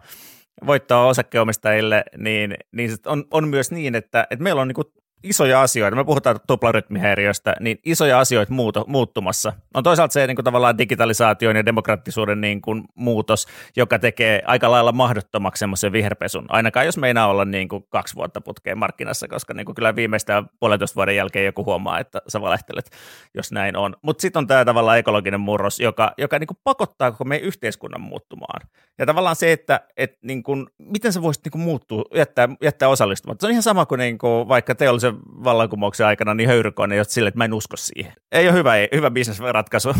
voittoa 0.65 1.05
osakkeenomistajille, 1.05 2.03
niin, 2.17 2.55
niin 2.71 2.91
on, 3.05 3.25
on 3.31 3.47
myös 3.47 3.71
niin, 3.71 3.95
että, 3.95 4.27
että 4.29 4.43
meillä 4.43 4.61
on 4.61 4.67
niin 4.67 4.75
kuin 4.75 4.87
isoja 5.23 5.61
asioita, 5.61 5.95
me 5.95 6.03
puhutaan 6.03 6.39
tuplarytmihäiriöstä, 6.47 7.55
niin 7.59 7.79
isoja 7.85 8.19
asioita 8.19 8.53
muuto, 8.53 8.85
muuttumassa. 8.87 9.53
On 9.73 9.83
toisaalta 9.83 10.13
se 10.13 10.27
niin 10.27 10.35
kuin 10.35 10.43
tavallaan 10.43 10.77
digitalisaation 10.77 11.55
ja 11.55 11.65
demokraattisuuden 11.65 12.41
niin 12.41 12.61
kuin 12.61 12.83
muutos, 12.95 13.47
joka 13.77 13.99
tekee 13.99 14.41
aika 14.45 14.71
lailla 14.71 14.91
mahdottomaksi 14.91 15.59
semmoisen 15.59 15.91
viherpesun, 15.91 16.45
ainakaan 16.49 16.85
jos 16.85 16.97
meinaa 16.97 17.27
olla 17.27 17.45
niin 17.45 17.69
kuin 17.69 17.85
kaksi 17.89 18.15
vuotta 18.15 18.41
putkeen 18.41 18.77
markkinassa, 18.77 19.27
koska 19.27 19.53
niin 19.53 19.65
kuin 19.65 19.75
kyllä 19.75 19.95
viimeistään 19.95 20.49
puolentoista 20.59 20.95
vuoden 20.95 21.15
jälkeen 21.15 21.45
joku 21.45 21.65
huomaa, 21.65 21.99
että 21.99 22.21
sä 22.27 22.41
valehtelet, 22.41 22.89
jos 23.33 23.51
näin 23.51 23.77
on. 23.77 23.95
Mutta 24.01 24.21
sitten 24.21 24.39
on 24.39 24.47
tämä 24.47 24.65
tavallaan 24.65 24.97
ekologinen 24.97 25.39
murros, 25.39 25.79
joka, 25.79 26.13
joka 26.17 26.39
niin 26.39 26.47
kuin 26.47 26.57
pakottaa 26.63 27.11
koko 27.11 27.23
meidän 27.23 27.47
yhteiskunnan 27.47 28.01
muuttumaan. 28.01 28.67
Ja 28.97 29.05
tavallaan 29.05 29.35
se, 29.35 29.51
että 29.51 29.81
et 29.97 30.17
niin 30.21 30.43
kuin, 30.43 30.67
miten 30.77 31.13
sä 31.13 31.21
voisit 31.21 31.45
niin 31.45 31.51
kuin 31.51 31.61
muuttua, 31.61 32.03
jättää, 32.15 32.49
jättää 32.61 32.89
osallistumatta. 32.89 33.41
Se 33.41 33.47
on 33.47 33.51
ihan 33.51 33.63
sama 33.63 33.85
kuin, 33.85 33.99
niin 33.99 34.17
kuin 34.17 34.47
vaikka 34.47 34.75
teollisen 34.75 35.08
toisen 35.11 35.43
vallankumouksen 35.43 36.07
aikana 36.07 36.33
niin 36.33 36.49
höyrykone, 36.49 36.95
jotta 36.95 37.13
sille, 37.13 37.27
että 37.27 37.37
mä 37.37 37.45
en 37.45 37.53
usko 37.53 37.77
siihen. 37.77 38.13
Ei 38.31 38.47
ole 38.47 38.57
hyvä, 38.57 38.73
hyvä 38.95 39.11
bisnesratkaisu. 39.11 39.89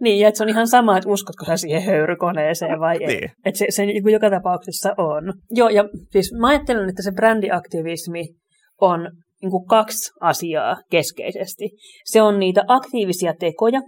Niin, 0.00 0.20
ja 0.20 0.28
että 0.28 0.38
se 0.38 0.44
on 0.44 0.48
ihan 0.48 0.66
sama, 0.66 0.96
että 0.96 1.08
uskotko 1.08 1.44
sä 1.44 1.56
siihen 1.56 1.82
höyrykoneeseen 1.82 2.80
vai 2.80 2.96
ei. 3.00 3.06
Niin. 3.06 3.30
Että 3.44 3.58
se, 3.58 3.66
se 3.70 3.86
niin 3.86 4.12
joka 4.12 4.30
tapauksessa 4.30 4.94
on. 4.98 5.32
Joo, 5.50 5.68
ja 5.68 5.84
siis 6.10 6.32
mä 6.40 6.48
ajattelen, 6.48 6.88
että 6.88 7.02
se 7.02 7.12
brändiaktivismi 7.12 8.24
on 8.80 9.10
niin 9.42 9.50
kuin 9.50 9.66
kaksi 9.66 10.12
asiaa 10.20 10.76
keskeisesti. 10.90 11.70
Se 12.04 12.22
on 12.22 12.38
niitä 12.38 12.64
aktiivisia 12.68 13.34
tekoja, 13.40 13.80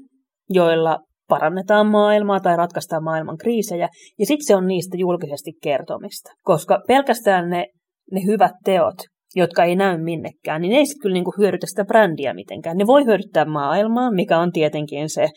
joilla 0.49 0.99
parannetaan 1.29 1.87
maailmaa 1.87 2.41
tai 2.41 2.57
ratkaistaan 2.57 3.05
maailman 3.05 3.39
kriisejä, 3.39 3.89
ja 4.19 4.27
sitten 4.27 4.47
se 4.47 4.57
on 4.57 4.67
niistä 4.67 4.97
julkisesti 4.97 5.53
kertomista. 5.63 6.31
Koska 6.43 6.83
pelkästään 6.89 7.51
ne, 7.51 7.67
ne 8.13 8.21
hyvät 8.27 8.53
teot 8.65 9.12
jotka 9.37 9.65
ei 9.65 9.77
näy 9.77 9.99
minnekään, 9.99 10.63
niin 10.63 10.73
ei 10.73 10.87
sitten 10.87 11.03
kyllä 11.03 11.15
niinku 11.15 11.35
hyödytä 11.39 11.67
sitä 11.67 11.85
brändiä 11.85 12.35
mitenkään. 12.35 12.77
Ne 12.77 12.87
voi 12.87 13.05
hyödyttää 13.05 13.45
maailmaa, 13.45 14.11
mikä 14.11 14.39
on 14.39 14.53
tietenkin 14.53 15.09
se 15.09 15.29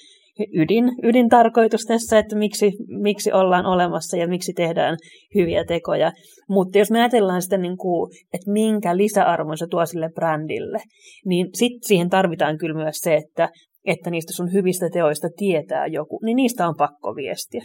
ydin, 0.54 0.92
ydintarkoitus 1.04 1.86
tässä, 1.86 2.20
että 2.20 2.36
miksi, 2.36 2.72
miksi 2.88 3.32
ollaan 3.32 3.66
olemassa 3.66 4.18
ja 4.18 4.28
miksi 4.28 4.54
tehdään 4.54 4.98
hyviä 5.36 5.66
tekoja. 5.66 6.12
Mutta 6.50 6.78
jos 6.78 6.92
me 6.92 7.00
ajatellaan 7.00 7.42
sitä, 7.42 7.58
niin 7.58 7.78
kuin, 7.78 8.12
että 8.34 8.52
minkä 8.52 8.98
lisäarvon 8.98 9.58
se 9.58 9.68
tuo 9.70 9.86
sille 9.86 10.10
brändille, 10.16 10.80
niin 11.26 11.48
sitten 11.54 11.88
siihen 11.88 12.10
tarvitaan 12.10 12.58
kyllä 12.58 12.76
myös 12.76 12.96
se, 12.98 13.16
että, 13.16 13.50
että 13.86 14.10
niistä 14.10 14.34
sun 14.34 14.54
hyvistä 14.54 14.90
teoista 14.94 15.28
tietää 15.38 15.88
joku, 15.88 16.20
niin 16.24 16.36
niistä 16.36 16.68
on 16.68 16.76
pakko 16.78 17.16
viestiä. 17.16 17.64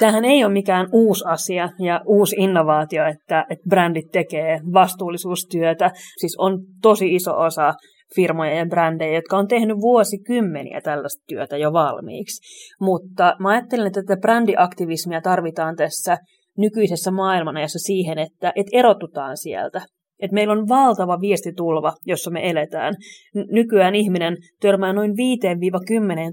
Tämähän 0.00 0.24
ei 0.24 0.44
ole 0.44 0.52
mikään 0.52 0.88
uusi 0.92 1.24
asia 1.26 1.68
ja 1.78 2.00
uusi 2.06 2.36
innovaatio, 2.38 3.06
että, 3.06 3.46
että 3.50 3.68
brändit 3.68 4.10
tekee 4.12 4.60
vastuullisuustyötä. 4.72 5.90
Siis 6.20 6.36
on 6.38 6.58
tosi 6.82 7.14
iso 7.14 7.36
osa 7.36 7.72
firmoja 8.14 8.54
ja 8.54 8.66
brändejä, 8.66 9.14
jotka 9.14 9.38
on 9.38 9.48
tehnyt 9.48 9.76
vuosikymmeniä 9.80 10.80
tällaista 10.80 11.24
työtä 11.28 11.56
jo 11.56 11.72
valmiiksi. 11.72 12.42
Mutta 12.80 13.36
mä 13.38 13.48
ajattelen, 13.48 13.86
että 13.86 14.02
tätä 14.02 14.20
brändiaktivismia 14.20 15.20
tarvitaan 15.20 15.76
tässä 15.76 16.18
nykyisessä 16.58 17.10
maailmanajassa 17.10 17.78
siihen, 17.78 18.18
että, 18.18 18.52
että 18.56 18.78
erotutaan 18.78 19.36
sieltä 19.36 19.80
että 20.22 20.34
meillä 20.34 20.52
on 20.52 20.68
valtava 20.68 21.20
viestitulva, 21.20 21.92
jossa 22.06 22.30
me 22.30 22.50
eletään. 22.50 22.94
Nykyään 23.34 23.94
ihminen 23.94 24.36
törmää 24.60 24.92
noin 24.92 25.10
5-10 25.10 25.14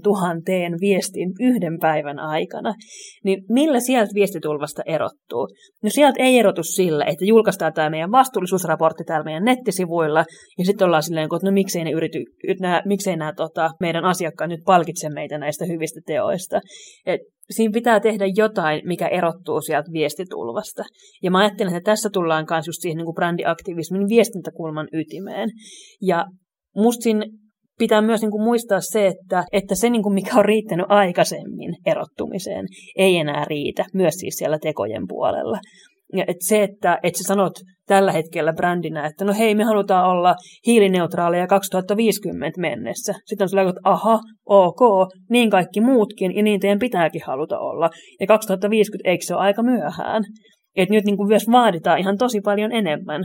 tuhanteen 0.02 0.72
viestiin 0.80 1.32
yhden 1.40 1.78
päivän 1.80 2.18
aikana. 2.18 2.74
Niin 3.24 3.44
millä 3.48 3.80
sieltä 3.80 4.10
viestitulvasta 4.14 4.82
erottuu? 4.86 5.48
No 5.82 5.90
sieltä 5.90 6.22
ei 6.22 6.38
erotu 6.38 6.62
sillä, 6.62 7.04
että 7.04 7.24
julkaistaan 7.24 7.72
tämä 7.72 7.90
meidän 7.90 8.10
vastuullisuusraportti 8.10 9.04
täällä 9.04 9.24
meidän 9.24 9.44
nettisivuilla, 9.44 10.24
ja 10.58 10.64
sitten 10.64 10.84
ollaan 10.84 11.02
silleen, 11.02 11.24
että 11.24 11.46
no 11.46 11.52
miksei, 11.52 11.84
ne 11.84 11.90
yrity, 11.90 12.18
nää, 12.60 12.82
miksei 12.86 13.16
nämä 13.16 13.32
tota, 13.36 13.70
meidän 13.80 14.04
asiakkaat 14.04 14.50
nyt 14.50 14.60
palkitse 14.64 15.08
meitä 15.10 15.38
näistä 15.38 15.64
hyvistä 15.64 16.00
teoista. 16.06 16.60
Et 17.06 17.20
siinä 17.50 17.72
pitää 17.72 18.00
tehdä 18.00 18.24
jotain, 18.36 18.80
mikä 18.84 19.08
erottuu 19.08 19.60
sieltä 19.60 19.92
viestitulvasta. 19.92 20.82
Ja 21.22 21.30
mä 21.30 21.38
ajattelen, 21.38 21.74
että 21.74 21.90
tässä 21.90 22.10
tullaan 22.12 22.46
myös 22.50 22.66
just 22.66 22.82
siihen 22.82 22.96
niin 22.96 23.04
kuin 23.04 23.14
brändiaktivismin 23.14 24.08
viestintäkulman 24.08 24.88
ytimeen. 24.92 25.50
Ja 26.02 26.26
musta 26.76 27.02
siinä 27.02 27.26
pitää 27.78 28.02
myös 28.02 28.20
niin 28.20 28.30
kuin 28.30 28.44
muistaa 28.44 28.80
se, 28.80 29.06
että, 29.06 29.44
että 29.52 29.74
se 29.74 29.90
niin 29.90 30.02
kuin 30.02 30.14
mikä 30.14 30.38
on 30.38 30.44
riittänyt 30.44 30.86
aikaisemmin 30.88 31.76
erottumiseen, 31.86 32.66
ei 32.96 33.16
enää 33.16 33.44
riitä, 33.44 33.84
myös 33.94 34.14
siis 34.14 34.34
siellä 34.34 34.58
tekojen 34.58 35.08
puolella. 35.08 35.58
Ja 36.12 36.24
et 36.28 36.36
se, 36.40 36.62
että 36.62 36.98
et 37.02 37.14
sä 37.14 37.24
sanot 37.26 37.52
tällä 37.86 38.12
hetkellä 38.12 38.52
brändinä, 38.52 39.06
että 39.06 39.24
no 39.24 39.34
hei, 39.38 39.54
me 39.54 39.64
halutaan 39.64 40.10
olla 40.10 40.34
hiilineutraaleja 40.66 41.46
2050 41.46 42.60
mennessä. 42.60 43.14
Sitten 43.24 43.44
on 43.44 43.48
sillä 43.48 43.62
että 43.62 43.80
aha, 43.84 44.20
ok, 44.46 45.10
niin 45.30 45.50
kaikki 45.50 45.80
muutkin, 45.80 46.36
ja 46.36 46.42
niin 46.42 46.60
teidän 46.60 46.78
pitääkin 46.78 47.22
haluta 47.26 47.58
olla. 47.58 47.90
Ja 48.20 48.26
2050, 48.26 49.10
eikö 49.10 49.24
se 49.24 49.34
ole 49.34 49.42
aika 49.42 49.62
myöhään? 49.62 50.24
Että 50.76 50.94
nyt 50.94 51.04
niin 51.04 51.16
kuin 51.16 51.28
myös 51.28 51.46
vaaditaan 51.50 51.98
ihan 51.98 52.18
tosi 52.18 52.40
paljon 52.40 52.72
enemmän. 52.72 53.24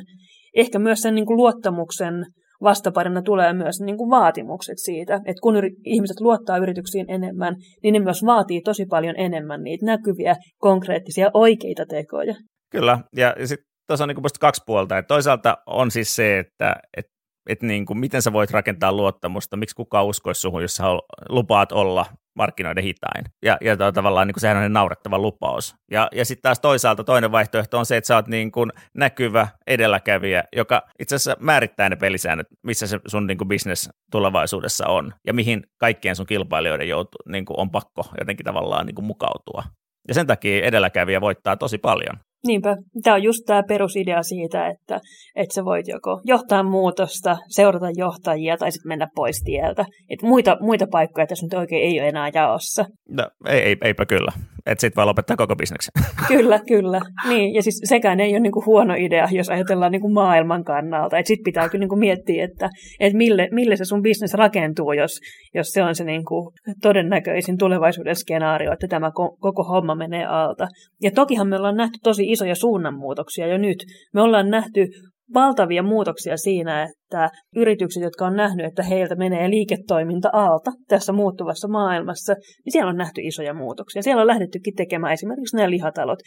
Ehkä 0.56 0.80
myös 0.80 1.02
sen 1.02 1.16
niin 1.16 1.26
kuin 1.26 1.38
luottamuksen 1.38 2.26
vastaparina 2.64 3.22
tulee 3.22 3.54
myös 3.54 3.82
niin 3.86 3.98
kuin 3.98 4.10
vaatimukset 4.10 4.78
siitä, 4.78 5.16
että 5.16 5.42
kun 5.42 5.56
ihmiset 5.86 6.20
luottaa 6.20 6.58
yrityksiin 6.58 7.06
enemmän, 7.10 7.56
niin 7.84 7.94
ne 7.94 8.00
myös 8.00 8.26
vaatii 8.26 8.62
tosi 8.62 8.86
paljon 8.86 9.16
enemmän 9.18 9.64
niitä 9.64 9.86
näkyviä, 9.86 10.36
konkreettisia, 10.58 11.32
oikeita 11.34 11.86
tekoja. 11.86 12.36
Kyllä, 12.74 13.00
ja 13.16 13.36
sitten 13.46 13.68
tuossa 13.88 14.04
on 14.04 14.08
niin 14.08 14.18
kaksi 14.40 14.64
puolta. 14.66 14.98
Et 14.98 15.08
toisaalta 15.08 15.58
on 15.66 15.92
siis 15.92 16.16
se, 16.16 16.40
että 16.40 16.76
et, 16.98 17.06
et 17.50 17.62
niin 17.62 17.86
kuin, 17.86 18.00
miten 18.00 18.22
sä 18.22 18.34
voit 18.34 18.52
rakentaa 18.52 18.92
luottamusta, 18.92 19.58
miksi 19.58 19.76
kukaan 19.76 20.06
uskoisi 20.06 20.42
suhun, 20.42 20.62
jos 20.62 20.76
sä 20.76 20.84
lupaat 21.30 21.72
olla 21.72 22.06
markkinoiden 22.36 22.84
hitain. 22.84 23.26
Ja, 23.46 23.58
ja 23.62 23.92
tavallaan 23.94 24.28
niin 24.28 24.34
kuin, 24.34 24.42
sehän 24.42 24.66
on 24.66 24.74
naurettava 24.74 25.20
lupaus. 25.20 25.76
Ja, 25.92 26.10
ja 26.12 26.26
sitten 26.26 26.42
taas 26.42 26.60
toisaalta 26.60 27.04
toinen 27.04 27.32
vaihtoehto 27.32 27.80
on 27.80 27.86
se, 27.86 27.98
että 27.98 28.08
sä 28.08 28.16
oot 28.16 28.28
niin 28.28 28.52
kuin 28.52 28.72
näkyvä 28.94 29.48
edelläkävijä, 29.68 30.44
joka 30.56 30.82
itse 31.00 31.16
asiassa 31.16 31.38
määrittää 31.40 31.90
ne 31.90 31.96
pelisäännöt, 31.96 32.48
missä 32.64 32.88
se 32.88 33.00
sun 33.08 33.28
niin 33.28 33.38
kuin 33.38 33.48
business 33.48 33.90
tulevaisuudessa 34.12 34.88
on 34.88 35.14
ja 35.28 35.34
mihin 35.34 35.64
kaikkien 35.78 36.16
sun 36.16 36.26
kilpailijoiden 36.26 36.90
joutuu, 36.90 37.20
niin 37.30 37.46
kuin 37.46 37.60
on 37.60 37.72
pakko 37.72 38.06
jotenkin 38.20 38.46
tavallaan 38.46 38.86
niin 38.86 38.96
kuin 38.96 39.06
mukautua. 39.06 39.64
Ja 40.08 40.14
sen 40.14 40.28
takia 40.28 40.66
edelläkävijä 40.66 41.22
voittaa 41.22 41.58
tosi 41.58 41.78
paljon. 41.78 42.20
Niinpä. 42.48 42.78
Tämä 43.04 43.16
on 43.16 43.24
just 43.24 43.44
tämä 43.46 43.64
perusidea 43.68 44.24
siitä, 44.24 44.68
että, 44.68 45.00
että 45.36 45.54
sä 45.54 45.66
voit 45.66 45.88
joko 45.88 46.22
johtaa 46.26 46.64
muutosta, 46.64 47.38
seurata 47.48 47.90
johtajia 47.96 48.58
tai 48.58 48.72
sitten 48.72 48.90
mennä 48.90 49.08
pois 49.16 49.42
tieltä. 49.44 49.86
Et 50.10 50.22
muita, 50.22 50.58
muita 50.60 50.88
paikkoja 50.92 51.28
tässä 51.28 51.46
nyt 51.46 51.54
oikein 51.54 51.84
ei 51.84 52.00
ole 52.00 52.08
enää 52.10 52.30
jaossa. 52.34 52.86
No, 53.10 53.30
ei, 53.48 53.60
ei, 53.60 53.76
eipä 53.82 54.06
kyllä. 54.06 54.32
Että 54.66 54.82
sitten 54.82 55.02
voi 55.02 55.06
lopettaa 55.06 55.38
koko 55.38 55.56
bisneksen. 55.56 55.92
Kyllä, 56.28 56.60
kyllä. 56.68 57.02
Niin, 57.30 57.54
ja 57.54 57.64
siis 57.64 57.82
sekään 57.84 58.20
ei 58.20 58.32
ole 58.32 58.40
niinku 58.40 58.64
huono 58.66 58.94
idea, 58.98 59.28
jos 59.32 59.50
ajatellaan 59.50 59.92
niinku 59.92 60.10
maailman 60.10 60.64
kannalta. 60.64 61.18
Sitten 61.24 61.44
pitää 61.44 61.70
kyllä 61.70 61.82
niinku 61.82 61.96
miettiä, 61.96 62.46
että 62.46 62.70
et 63.00 63.14
mille, 63.14 63.48
mille 63.52 63.76
se 63.76 63.86
sun 63.86 64.02
bisnes 64.02 64.34
rakentuu, 64.34 64.94
jos, 64.94 65.20
jos 65.54 65.68
se 65.68 65.84
on 65.84 65.96
se 65.96 66.04
niinku 66.04 66.54
todennäköisin 66.82 67.58
tulevaisuuden 67.58 68.16
skenaario, 68.16 68.74
että 68.74 68.88
tämä 68.88 69.12
koko 69.40 69.64
homma 69.64 69.96
menee 69.96 70.26
alta. 70.26 70.68
Ja 71.02 71.12
tokihan 71.12 71.48
me 71.48 71.56
ollaan 71.56 71.78
nähty 71.78 72.00
tosi 72.04 72.32
isoja 72.32 72.56
suunnanmuutoksia 72.56 73.48
jo 73.48 73.58
nyt. 73.58 73.86
Me 74.14 74.22
ollaan 74.22 74.50
nähty 74.50 74.88
valtavia 75.34 75.84
muutoksia 75.84 76.38
siinä, 76.38 76.84
että 76.84 77.30
yritykset, 77.56 78.04
jotka 78.04 78.26
on 78.26 78.36
nähnyt, 78.36 78.66
että 78.66 78.84
heiltä 78.84 79.16
menee 79.16 79.50
liiketoiminta 79.50 80.30
alta 80.34 80.72
tässä 80.88 81.14
muuttuvassa 81.14 81.68
maailmassa, 81.68 82.34
niin 82.34 82.72
siellä 82.72 82.90
on 82.90 82.98
nähty 82.98 83.22
isoja 83.22 83.54
muutoksia. 83.54 84.02
Siellä 84.02 84.22
on 84.22 84.28
lähdettykin 84.28 84.76
tekemään 84.76 85.14
esimerkiksi 85.14 85.56
nämä 85.56 85.70
lihatalot. 85.70 86.20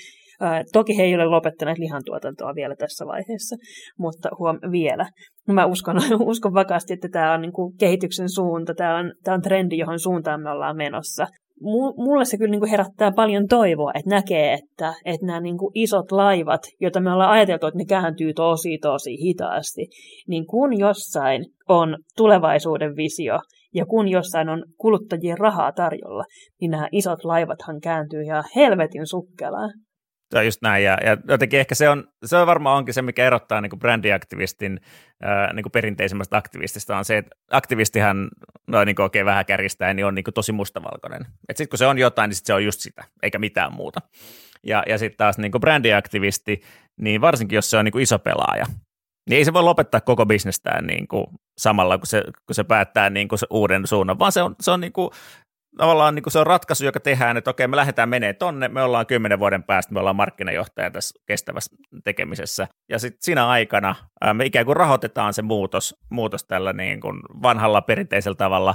toki 0.72 0.96
he 0.96 1.02
ei 1.02 1.14
ole 1.14 1.24
lopettaneet 1.24 1.78
lihantuotantoa 1.78 2.54
vielä 2.54 2.76
tässä 2.76 3.06
vaiheessa, 3.06 3.56
mutta 3.98 4.28
huom, 4.38 4.58
vielä. 4.72 5.06
Mä 5.48 5.66
uskon, 5.66 5.96
uskon 6.32 6.54
vakaasti, 6.54 6.92
että 6.92 7.08
tämä 7.12 7.34
on 7.34 7.40
niin 7.40 7.52
kuin 7.52 7.76
kehityksen 7.76 8.28
suunta, 8.28 8.74
tämä 8.74 8.96
on, 8.96 9.12
tämä 9.24 9.34
on 9.34 9.42
trendi, 9.42 9.78
johon 9.78 10.00
suuntaan 10.00 10.42
me 10.42 10.50
ollaan 10.50 10.76
menossa 10.76 11.26
mulle 11.96 12.24
se 12.24 12.38
kyllä 12.38 12.50
niin 12.50 12.60
kuin 12.60 12.70
herättää 12.70 13.12
paljon 13.12 13.48
toivoa, 13.48 13.92
että 13.94 14.10
näkee, 14.10 14.52
että, 14.52 14.94
että 15.04 15.26
nämä 15.26 15.40
niin 15.40 15.58
kuin 15.58 15.70
isot 15.74 16.12
laivat, 16.12 16.60
joita 16.80 17.00
me 17.00 17.12
ollaan 17.12 17.30
ajateltu, 17.30 17.66
että 17.66 17.78
ne 17.78 17.84
kääntyy 17.84 18.34
tosi 18.34 18.78
tosi 18.78 19.10
hitaasti, 19.22 19.88
niin 20.28 20.46
kun 20.46 20.78
jossain 20.78 21.44
on 21.68 21.98
tulevaisuuden 22.16 22.96
visio 22.96 23.38
ja 23.74 23.86
kun 23.86 24.08
jossain 24.08 24.48
on 24.48 24.64
kuluttajien 24.78 25.38
rahaa 25.38 25.72
tarjolla, 25.72 26.24
niin 26.60 26.70
nämä 26.70 26.88
isot 26.92 27.24
laivathan 27.24 27.80
kääntyy 27.80 28.22
ihan 28.22 28.44
helvetin 28.56 29.06
sukkelaan. 29.06 29.72
Se 30.30 30.38
on 30.38 30.44
just 30.44 30.62
näin, 30.62 30.84
ja, 30.84 30.98
ja 31.04 31.16
jotenkin 31.28 31.60
ehkä 31.60 31.74
se 31.74 31.88
on, 31.88 32.08
se 32.24 32.36
on 32.36 32.46
varmaan 32.46 32.76
onkin 32.76 32.94
se, 32.94 33.02
mikä 33.02 33.26
erottaa 33.26 33.60
niin 33.60 33.70
kuin 33.70 33.80
brändiaktivistin 33.80 34.80
niin 35.52 35.62
kuin 35.62 35.72
perinteisemmästä 35.72 36.36
aktivistista, 36.36 36.98
on 36.98 37.04
se, 37.04 37.16
että 37.16 37.36
aktivistihan 37.50 38.28
noin 38.66 38.86
niin 38.86 39.00
oikein 39.00 39.26
vähän 39.26 39.46
kärjistäen 39.46 39.96
niin 39.96 40.06
on 40.06 40.14
niin 40.14 40.24
kuin 40.24 40.34
tosi 40.34 40.52
mustavalkoinen. 40.52 41.20
Että 41.20 41.58
sitten 41.58 41.68
kun 41.68 41.78
se 41.78 41.86
on 41.86 41.98
jotain, 41.98 42.28
niin 42.28 42.36
sit 42.36 42.46
se 42.46 42.54
on 42.54 42.64
just 42.64 42.80
sitä, 42.80 43.04
eikä 43.22 43.38
mitään 43.38 43.72
muuta. 43.72 44.00
Ja, 44.62 44.82
ja 44.88 44.98
sitten 44.98 45.16
taas 45.16 45.38
niin 45.38 45.52
kuin 45.52 45.60
brändiaktivisti, 45.60 46.62
niin 47.00 47.20
varsinkin 47.20 47.56
jos 47.56 47.70
se 47.70 47.76
on 47.76 47.84
niin 47.84 47.92
kuin 47.92 48.02
iso 48.02 48.18
pelaaja, 48.18 48.66
niin 49.30 49.38
ei 49.38 49.44
se 49.44 49.52
voi 49.52 49.62
lopettaa 49.62 50.00
koko 50.00 50.26
bisnestään 50.26 50.86
niin 50.86 51.08
kuin 51.08 51.26
samalla, 51.58 51.98
kun 51.98 52.06
se, 52.06 52.22
kun 52.46 52.54
se 52.54 52.64
päättää 52.64 53.10
niin 53.10 53.28
kuin 53.28 53.38
se 53.38 53.46
uuden 53.50 53.86
suunnan, 53.86 54.18
vaan 54.18 54.32
se 54.32 54.42
on, 54.42 54.54
se 54.60 54.70
on 54.70 54.80
niin 54.80 54.92
kuin 54.92 55.10
tavallaan 55.76 56.14
niin 56.14 56.22
kuin 56.22 56.32
se 56.32 56.38
on 56.38 56.46
ratkaisu, 56.46 56.84
joka 56.84 57.00
tehdään, 57.00 57.36
että 57.36 57.50
okei, 57.50 57.68
me 57.68 57.76
lähdetään 57.76 58.08
menee 58.08 58.32
tonne, 58.32 58.68
me 58.68 58.82
ollaan 58.82 59.06
kymmenen 59.06 59.38
vuoden 59.38 59.62
päästä, 59.62 59.92
me 59.92 60.00
ollaan 60.00 60.16
markkinajohtaja 60.16 60.90
tässä 60.90 61.20
kestävässä 61.26 61.76
tekemisessä. 62.04 62.68
Ja 62.88 62.98
sitten 62.98 63.18
siinä 63.22 63.48
aikana 63.48 63.94
me 64.32 64.44
ikään 64.44 64.66
kuin 64.66 64.76
rahoitetaan 64.76 65.34
se 65.34 65.42
muutos, 65.42 65.94
muutos 66.10 66.44
tällä 66.44 66.72
niin 66.72 67.00
kuin 67.00 67.20
vanhalla 67.42 67.82
perinteisellä 67.82 68.36
tavalla. 68.36 68.74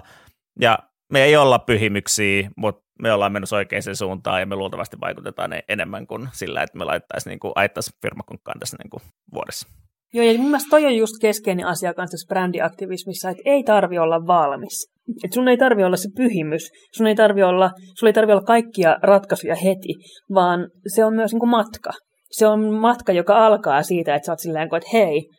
Ja 0.59 0.79
me 1.13 1.23
ei 1.23 1.37
olla 1.37 1.59
pyhimyksiä, 1.59 2.49
mutta 2.57 2.91
me 3.01 3.13
ollaan 3.13 3.31
menossa 3.31 3.55
oikeaan 3.55 3.95
suuntaan 3.95 4.39
ja 4.39 4.45
me 4.45 4.55
luultavasti 4.55 4.97
vaikutetaan 5.01 5.51
enemmän 5.69 6.07
kuin 6.07 6.29
sillä, 6.31 6.63
että 6.63 6.77
me 6.77 6.83
laittaisiin 6.83 7.31
niin 7.31 7.39
kuin, 7.39 7.53
firmakunkkaan 8.01 8.59
tässä 8.59 8.77
niin 8.83 8.89
kuin 8.89 9.01
vuodessa. 9.33 9.67
Joo, 10.13 10.25
ja 10.25 10.37
mun 10.37 10.47
mielestä 10.47 10.69
toi 10.69 10.85
on 10.85 10.95
just 10.95 11.13
keskeinen 11.21 11.67
asia 11.67 11.93
kanssa 11.93 12.11
tässä 12.11 12.27
brändiaktivismissa, 12.27 13.29
että 13.29 13.43
ei 13.45 13.63
tarvi 13.63 13.97
olla 13.97 14.27
valmis. 14.27 14.90
Et 15.23 15.33
sun 15.33 15.47
ei 15.47 15.57
tarvi 15.57 15.83
olla 15.83 15.97
se 15.97 16.09
pyhimys, 16.17 16.69
sun 16.97 17.07
ei 17.07 17.15
tarvi 17.15 17.43
olla, 17.43 17.71
sun 17.99 18.07
ei 18.07 18.13
tarvi 18.13 18.31
olla 18.31 18.41
kaikkia 18.41 18.97
ratkaisuja 19.03 19.55
heti, 19.55 19.93
vaan 20.33 20.69
se 20.95 21.05
on 21.05 21.15
myös 21.15 21.31
niin 21.31 21.39
kuin 21.39 21.49
matka. 21.49 21.91
Se 22.31 22.47
on 22.47 22.73
matka, 22.73 23.11
joka 23.11 23.45
alkaa 23.45 23.83
siitä, 23.83 24.15
että 24.15 24.25
sä 24.25 24.31
oot 24.31 24.39
silleen, 24.39 24.63
että 24.63 24.89
hei, 24.93 25.29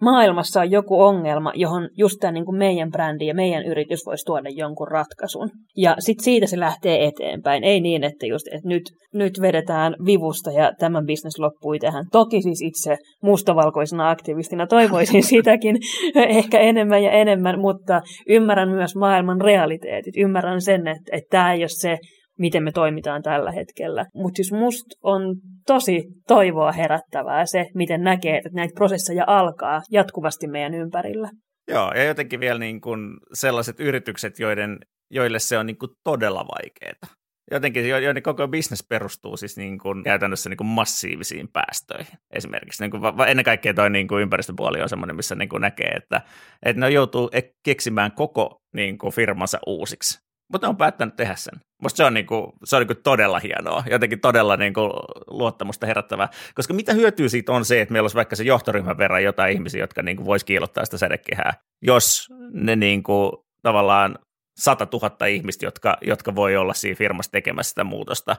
maailmassa 0.00 0.60
on 0.60 0.70
joku 0.70 1.02
ongelma, 1.02 1.52
johon 1.54 1.88
just 1.96 2.16
tämä 2.20 2.32
niin 2.32 2.44
kuin 2.44 2.58
meidän 2.58 2.90
brändi 2.90 3.26
ja 3.26 3.34
meidän 3.34 3.64
yritys 3.64 4.06
voisi 4.06 4.24
tuoda 4.26 4.48
jonkun 4.50 4.88
ratkaisun. 4.88 5.50
Ja 5.76 5.96
sitten 5.98 6.24
siitä 6.24 6.46
se 6.46 6.60
lähtee 6.60 7.06
eteenpäin. 7.06 7.64
Ei 7.64 7.80
niin, 7.80 8.04
että 8.04 8.26
just 8.26 8.46
että 8.46 8.68
nyt, 8.68 8.82
nyt 9.14 9.40
vedetään 9.40 9.96
vivusta 10.06 10.50
ja 10.50 10.72
tämän 10.78 11.06
bisnes 11.06 11.38
loppui 11.38 11.78
tähän. 11.78 12.04
Toki 12.12 12.42
siis 12.42 12.62
itse 12.62 12.96
mustavalkoisena 13.22 14.10
aktivistina 14.10 14.66
toivoisin 14.66 15.22
sitäkin 15.32 15.76
ehkä 16.28 16.58
enemmän 16.58 17.02
ja 17.02 17.10
enemmän, 17.10 17.60
mutta 17.60 18.00
ymmärrän 18.28 18.68
myös 18.68 18.96
maailman 18.96 19.40
realiteetit. 19.40 20.16
Ymmärrän 20.16 20.60
sen, 20.60 20.86
että, 20.86 21.16
että 21.16 21.28
tämä 21.30 21.52
ei 21.52 21.62
ole 21.62 21.68
se 21.68 21.98
miten 22.40 22.62
me 22.62 22.72
toimitaan 22.72 23.22
tällä 23.22 23.52
hetkellä. 23.52 24.06
Mutta 24.14 24.36
siis 24.36 24.52
musta 24.52 24.96
on 25.02 25.36
tosi 25.74 26.04
toivoa 26.28 26.72
herättävää 26.72 27.46
se, 27.46 27.66
miten 27.74 28.02
näkee, 28.02 28.36
että 28.36 28.50
näitä 28.52 28.74
prosesseja 28.74 29.24
alkaa 29.26 29.80
jatkuvasti 29.90 30.46
meidän 30.48 30.74
ympärillä. 30.74 31.30
Joo, 31.68 31.92
ja 31.94 32.04
jotenkin 32.04 32.40
vielä 32.40 32.58
niin 32.58 32.80
kuin 32.80 33.16
sellaiset 33.32 33.80
yritykset, 33.80 34.38
joiden, 34.38 34.78
joille 35.10 35.38
se 35.38 35.58
on 35.58 35.66
niin 35.66 35.78
kuin 35.78 35.90
todella 36.04 36.44
vaikeaa. 36.46 37.14
Jotenkin 37.50 37.88
joiden 37.88 38.22
koko 38.22 38.48
bisnes 38.48 38.86
perustuu 38.88 39.36
siis 39.36 39.56
niin 39.56 39.78
kuin 39.78 40.04
käytännössä 40.04 40.50
niin 40.50 40.56
kuin 40.56 40.66
massiivisiin 40.66 41.48
päästöihin 41.52 42.18
esimerkiksi. 42.30 42.82
Niin 42.82 42.90
kuin, 42.90 43.02
ennen 43.28 43.44
kaikkea 43.44 43.74
tuo 43.74 43.88
niin 43.88 44.08
ympäristöpuoli 44.22 44.82
on 44.82 44.88
sellainen, 44.88 45.16
missä 45.16 45.34
niin 45.34 45.48
kuin 45.48 45.60
näkee, 45.60 45.90
että, 45.96 46.20
että 46.66 46.80
ne 46.80 46.90
joutuu 46.90 47.30
keksimään 47.64 48.12
koko 48.12 48.60
niin 48.74 48.98
kuin 48.98 49.12
firmansa 49.12 49.58
uusiksi 49.66 50.29
mutta 50.52 50.68
on 50.68 50.76
päättänyt 50.76 51.16
tehdä 51.16 51.36
sen. 51.36 51.60
Musta 51.82 51.96
se 51.96 52.04
on, 52.04 52.14
niinku, 52.14 52.52
se 52.64 52.76
on 52.76 52.80
niinku 52.80 53.02
todella 53.02 53.38
hienoa, 53.38 53.84
jotenkin 53.90 54.20
todella 54.20 54.56
niinku 54.56 54.80
luottamusta 55.26 55.86
herättävää. 55.86 56.28
Koska 56.54 56.74
mitä 56.74 56.92
hyötyä 56.92 57.28
siitä 57.28 57.52
on 57.52 57.64
se, 57.64 57.80
että 57.80 57.92
meillä 57.92 58.04
olisi 58.04 58.16
vaikka 58.16 58.36
se 58.36 58.44
johtoryhmän 58.44 58.98
verran 58.98 59.24
jotain 59.24 59.52
ihmisiä, 59.52 59.80
jotka 59.80 60.02
niinku 60.02 60.24
voisi 60.24 60.46
kiilottaa 60.46 60.84
sitä 60.84 60.98
sädekehää, 60.98 61.52
jos 61.82 62.28
ne 62.52 62.76
niinku, 62.76 63.46
tavallaan 63.62 64.18
100 64.58 64.86
000 64.92 65.26
ihmistä, 65.26 65.66
jotka, 65.66 65.96
jotka 66.02 66.34
voi 66.34 66.56
olla 66.56 66.74
siinä 66.74 66.96
firmassa 66.96 67.32
tekemässä 67.32 67.70
sitä 67.70 67.84
muutosta, 67.84 68.36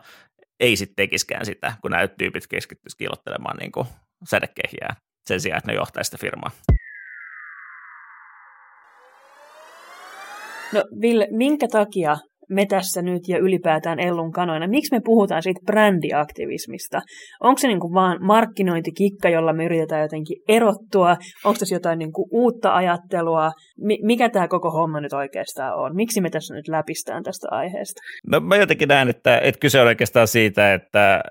ei 0.59 0.75
sitten 0.75 0.95
tekiskään 0.95 1.45
sitä, 1.45 1.73
kun 1.81 1.91
nämä 1.91 2.07
tyypit 2.07 2.47
keskittyisi 2.47 2.97
kiilottelemaan 2.97 3.57
niinku 3.57 3.87
sädekehiä 4.29 4.89
sen 5.27 5.41
sijaan, 5.41 5.57
että 5.57 5.71
ne 5.71 5.77
johtaisi 5.77 6.07
sitä 6.07 6.21
firmaa. 6.21 6.51
No 10.73 10.83
Ville, 11.01 11.27
minkä 11.31 11.67
takia 11.67 12.17
me 12.51 12.65
tässä 12.65 13.01
nyt 13.01 13.27
ja 13.27 13.37
ylipäätään 13.37 13.99
Ellun 13.99 14.31
kanoina, 14.31 14.67
miksi 14.67 14.95
me 14.95 15.01
puhutaan 15.05 15.43
siitä 15.43 15.61
brändiaktivismista? 15.65 17.01
Onko 17.39 17.57
se 17.57 17.67
niin 17.67 17.79
kuin 17.79 17.93
vaan 17.93 18.17
markkinointikikka, 18.25 19.29
jolla 19.29 19.53
me 19.53 19.65
yritetään 19.65 20.01
jotenkin 20.01 20.37
erottua? 20.47 21.17
Onko 21.45 21.59
tässä 21.59 21.75
jotain 21.75 21.99
niin 21.99 22.13
kuin 22.13 22.27
uutta 22.31 22.75
ajattelua? 22.75 23.51
mikä 24.03 24.29
tämä 24.29 24.47
koko 24.47 24.71
homma 24.71 25.01
nyt 25.01 25.13
oikeastaan 25.13 25.75
on? 25.75 25.95
Miksi 25.95 26.21
me 26.21 26.29
tässä 26.29 26.55
nyt 26.55 26.67
läpistään 26.67 27.23
tästä 27.23 27.47
aiheesta? 27.51 28.01
No 28.27 28.39
mä 28.39 28.55
jotenkin 28.55 28.87
näen, 28.87 29.09
että, 29.09 29.37
että 29.37 29.59
kyse 29.59 29.81
on 29.81 29.87
oikeastaan 29.87 30.27
siitä, 30.27 30.73
että, 30.73 31.21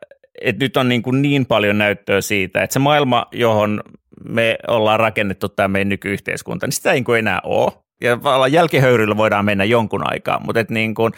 että 0.42 0.64
nyt 0.64 0.76
on 0.76 0.88
niin, 0.88 1.02
kuin 1.02 1.22
niin 1.22 1.46
paljon 1.46 1.78
näyttöä 1.78 2.20
siitä, 2.20 2.62
että 2.62 2.74
se 2.74 2.78
maailma, 2.78 3.26
johon 3.32 3.80
me 4.28 4.58
ollaan 4.68 5.00
rakennettu 5.00 5.48
tämä 5.48 5.68
meidän 5.68 5.88
nykyyhteiskunta, 5.88 6.66
niin 6.66 6.72
sitä 6.72 6.92
ei 6.92 7.00
niin 7.00 7.18
enää 7.18 7.40
ole. 7.44 7.72
Ja 8.00 8.18
jälkihöyryllä 8.50 9.16
voidaan 9.16 9.44
mennä 9.44 9.64
jonkun 9.64 10.12
aikaa, 10.12 10.40
mutta 10.40 10.60
että 10.60 10.74
niin 10.74 10.94
kuin, 10.94 11.12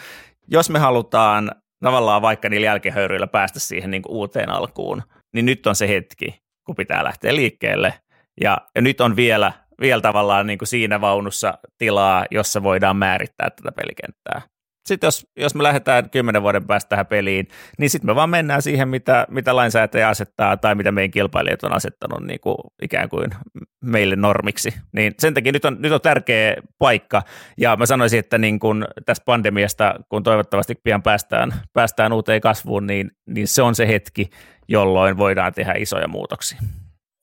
jos 0.47 0.69
me 0.69 0.79
halutaan 0.79 1.51
tavallaan 1.83 2.21
vaikka 2.21 2.49
niillä 2.49 2.65
jälkihöyryillä 2.65 3.27
päästä 3.27 3.59
siihen 3.59 3.91
niin 3.91 4.01
kuin 4.01 4.15
uuteen 4.15 4.49
alkuun, 4.49 5.03
niin 5.33 5.45
nyt 5.45 5.67
on 5.67 5.75
se 5.75 5.87
hetki, 5.87 6.41
kun 6.65 6.75
pitää 6.75 7.03
lähteä 7.03 7.35
liikkeelle. 7.35 7.93
Ja, 8.41 8.57
ja 8.75 8.81
nyt 8.81 9.01
on 9.01 9.15
vielä, 9.15 9.51
vielä 9.81 10.01
tavallaan 10.01 10.47
niin 10.47 10.59
kuin 10.59 10.67
siinä 10.67 11.01
vaunussa 11.01 11.57
tilaa, 11.77 12.25
jossa 12.31 12.63
voidaan 12.63 12.97
määrittää 12.97 13.49
tätä 13.49 13.71
pelikenttää 13.71 14.52
sitten 14.85 15.07
jos, 15.07 15.27
jos 15.37 15.55
me 15.55 15.63
lähdetään 15.63 16.09
kymmenen 16.09 16.41
vuoden 16.41 16.67
päästä 16.67 16.89
tähän 16.89 17.05
peliin, 17.05 17.47
niin 17.77 17.89
sitten 17.89 18.09
me 18.09 18.15
vaan 18.15 18.29
mennään 18.29 18.61
siihen, 18.61 18.89
mitä, 18.89 19.27
mitä 19.29 19.55
lainsäätäjä 19.55 20.09
asettaa 20.09 20.57
tai 20.57 20.75
mitä 20.75 20.91
meidän 20.91 21.11
kilpailijat 21.11 21.63
on 21.63 21.73
asettanut 21.73 22.27
niin 22.27 22.39
kuin 22.39 22.55
ikään 22.81 23.09
kuin 23.09 23.29
meille 23.83 24.15
normiksi. 24.15 24.73
Niin 24.91 25.13
sen 25.19 25.33
takia 25.33 25.51
nyt 25.51 25.65
on, 25.65 25.77
nyt 25.79 25.91
on 25.91 26.01
tärkeä 26.01 26.55
paikka, 26.79 27.21
ja 27.57 27.75
mä 27.75 27.85
sanoisin, 27.85 28.19
että 28.19 28.37
niin 28.37 28.59
kun 28.59 28.87
tästä 29.05 29.25
pandemiasta, 29.25 29.95
kun 30.09 30.23
toivottavasti 30.23 30.75
pian 30.83 31.03
päästään, 31.03 31.53
päästään 31.73 32.13
uuteen 32.13 32.41
kasvuun, 32.41 32.87
niin, 32.87 33.11
niin 33.27 33.47
se 33.47 33.61
on 33.61 33.75
se 33.75 33.87
hetki, 33.87 34.29
jolloin 34.67 35.17
voidaan 35.17 35.53
tehdä 35.53 35.73
isoja 35.77 36.07
muutoksia. 36.07 36.59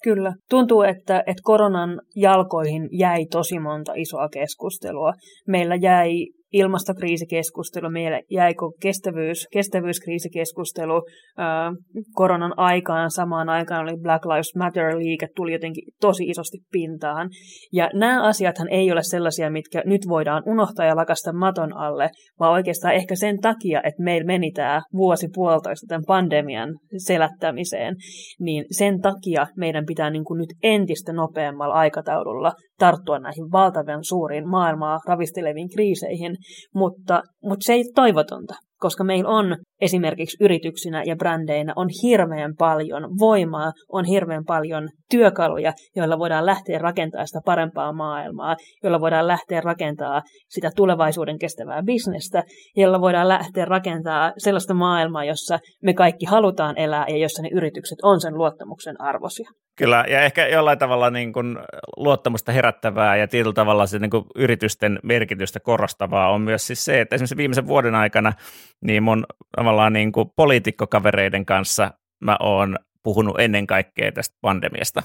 Kyllä. 0.02 0.32
Tuntuu, 0.50 0.82
että, 0.82 1.18
että 1.18 1.42
koronan 1.42 2.00
jalkoihin 2.16 2.88
jäi 2.92 3.26
tosi 3.26 3.58
monta 3.58 3.92
isoa 3.96 4.28
keskustelua. 4.28 5.12
Meillä 5.48 5.74
jäi 5.74 6.26
ilmastokriisikeskustelu, 6.52 7.90
meillä 7.90 8.20
jäikö 8.30 8.66
kestävyys, 8.80 9.48
kestävyyskriisikeskustelu 9.52 11.02
ää, 11.36 11.72
koronan 12.14 12.52
aikaan, 12.56 13.10
samaan 13.10 13.48
aikaan 13.48 13.82
oli 13.82 13.96
Black 14.02 14.24
Lives 14.24 14.54
Matter-liike, 14.56 15.28
tuli 15.36 15.52
jotenkin 15.52 15.84
tosi 16.00 16.24
isosti 16.24 16.58
pintaan. 16.72 17.30
Ja 17.72 17.90
nämä 17.94 18.22
asiathan 18.22 18.68
ei 18.68 18.92
ole 18.92 19.02
sellaisia, 19.02 19.50
mitkä 19.50 19.82
nyt 19.86 20.00
voidaan 20.08 20.42
unohtaa 20.46 20.86
ja 20.86 20.96
lakasta 20.96 21.32
maton 21.32 21.76
alle, 21.76 22.10
vaan 22.40 22.52
oikeastaan 22.52 22.94
ehkä 22.94 23.14
sen 23.14 23.40
takia, 23.40 23.80
että 23.84 24.02
meillä 24.02 24.26
meni 24.26 24.52
tämä 24.52 24.82
vuosi 24.96 25.28
puolitoista 25.34 25.86
tämän 25.88 26.04
pandemian 26.06 26.74
selättämiseen, 26.96 27.96
niin 28.40 28.64
sen 28.70 29.00
takia 29.00 29.46
meidän 29.56 29.86
pitää 29.86 30.10
niin 30.10 30.24
kuin 30.24 30.38
nyt 30.38 30.50
entistä 30.62 31.12
nopeammalla 31.12 31.74
aikataululla 31.74 32.52
tarttua 32.78 33.18
näihin 33.18 33.52
valtavan 33.52 34.04
suuriin 34.04 34.48
maailmaa 34.48 34.98
ravisteleviin 35.06 35.68
kriiseihin, 35.68 36.36
mutta, 36.74 37.22
mutta 37.42 37.64
se 37.66 37.72
ei 37.72 37.84
toivotonta 37.94 38.54
koska 38.80 39.04
meillä 39.04 39.30
on 39.30 39.56
esimerkiksi 39.80 40.36
yrityksinä 40.40 41.02
ja 41.06 41.16
brändeinä 41.16 41.72
on 41.76 41.88
hirveän 42.02 42.54
paljon 42.58 43.02
voimaa, 43.18 43.72
on 43.88 44.04
hirveän 44.04 44.44
paljon 44.44 44.88
työkaluja, 45.10 45.72
joilla 45.96 46.18
voidaan 46.18 46.46
lähteä 46.46 46.78
rakentamaan 46.78 47.26
sitä 47.26 47.40
parempaa 47.44 47.92
maailmaa, 47.92 48.56
joilla 48.82 49.00
voidaan 49.00 49.26
lähteä 49.26 49.60
rakentamaan 49.60 50.22
sitä 50.48 50.70
tulevaisuuden 50.76 51.38
kestävää 51.38 51.82
bisnestä, 51.82 52.44
jolla 52.76 53.00
voidaan 53.00 53.28
lähteä 53.28 53.64
rakentamaan 53.64 54.32
sellaista 54.38 54.74
maailmaa, 54.74 55.24
jossa 55.24 55.58
me 55.82 55.94
kaikki 55.94 56.26
halutaan 56.26 56.78
elää 56.78 57.04
ja 57.08 57.16
jossa 57.16 57.42
ne 57.42 57.48
yritykset 57.52 57.98
on 58.02 58.20
sen 58.20 58.34
luottamuksen 58.34 59.00
arvoisia. 59.00 59.50
Kyllä, 59.80 60.04
ja 60.08 60.20
ehkä 60.20 60.46
jollain 60.46 60.78
tavalla 60.78 61.10
niin 61.10 61.32
kuin 61.32 61.58
luottamusta 61.96 62.52
herättävää 62.52 63.16
ja 63.16 63.28
tietyllä 63.28 63.54
tavalla 63.54 63.86
se 63.86 63.98
niin 63.98 64.10
kuin 64.10 64.24
yritysten 64.34 64.98
merkitystä 65.02 65.60
korostavaa 65.60 66.30
on 66.30 66.40
myös 66.40 66.66
siis 66.66 66.84
se, 66.84 67.00
että 67.00 67.14
esimerkiksi 67.14 67.36
viimeisen 67.36 67.66
vuoden 67.66 67.94
aikana 67.94 68.32
niin 68.84 69.02
mun 69.02 69.26
tavallaan 69.56 69.92
niin 69.92 70.12
kuin 70.12 70.30
poliitikkokavereiden 70.36 71.46
kanssa 71.46 71.90
mä 72.24 72.36
oon 72.40 72.76
puhunut 73.02 73.40
ennen 73.40 73.66
kaikkea 73.66 74.12
tästä 74.12 74.36
pandemiasta. 74.40 75.02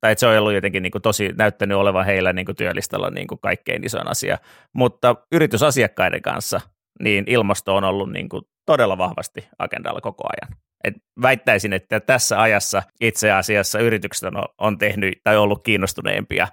Tai 0.00 0.12
että 0.12 0.20
se 0.20 0.26
on 0.26 0.38
ollut 0.38 0.54
jotenkin 0.54 0.82
niin 0.82 0.92
kuin 0.92 1.02
tosi 1.02 1.32
näyttänyt 1.38 1.76
olevan 1.76 2.06
heillä 2.06 2.32
niin 2.32 2.46
kuin 2.46 2.56
työlistalla 2.56 3.10
niin 3.10 3.26
kuin 3.26 3.40
kaikkein 3.40 3.84
isoin 3.84 4.10
asia. 4.10 4.38
Mutta 4.74 5.16
yritysasiakkaiden 5.32 6.22
kanssa 6.22 6.60
niin 7.02 7.24
ilmasto 7.26 7.76
on 7.76 7.84
ollut 7.84 8.12
niin 8.12 8.28
kuin 8.28 8.42
todella 8.66 8.98
vahvasti 8.98 9.48
agendalla 9.58 10.00
koko 10.00 10.24
ajan. 10.26 10.56
Et 10.84 10.94
väittäisin, 11.22 11.72
että 11.72 12.00
tässä 12.00 12.42
ajassa 12.42 12.82
itse 13.00 13.32
asiassa 13.32 13.78
yritykset 13.78 14.34
on, 14.34 14.44
on 14.58 14.78
tehnyt 14.78 15.14
tai 15.22 15.36
ollut 15.36 15.62
kiinnostuneempia 15.62 16.48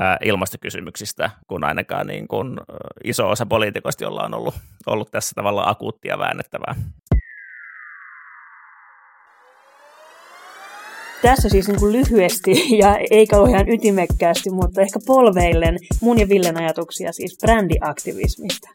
ää, 0.00 0.16
ilmastokysymyksistä 0.24 1.30
kuin 1.46 1.64
ainakaan 1.64 2.06
niin 2.06 2.28
kuin 2.28 2.56
iso 3.04 3.30
osa 3.30 3.46
poliitikoista, 3.46 4.04
jolla 4.04 4.22
on 4.22 4.34
ollut, 4.34 4.54
ollut 4.86 5.10
tässä 5.10 5.32
tavalla 5.34 5.64
akuuttia 5.66 6.18
väännettävää. 6.18 6.74
Tässä 11.22 11.48
siis 11.48 11.68
niin 11.68 11.78
kuin 11.78 11.92
lyhyesti 11.92 12.78
ja 12.78 12.98
ei 13.10 13.26
kauhean 13.26 13.68
ytimekkäästi, 13.68 14.50
mutta 14.50 14.80
ehkä 14.80 14.98
polveillen 15.06 15.78
mun 16.00 16.20
ja 16.20 16.28
Villen 16.28 16.56
ajatuksia 16.56 17.12
siis 17.12 17.38
brändiaktivismista. 17.40 18.68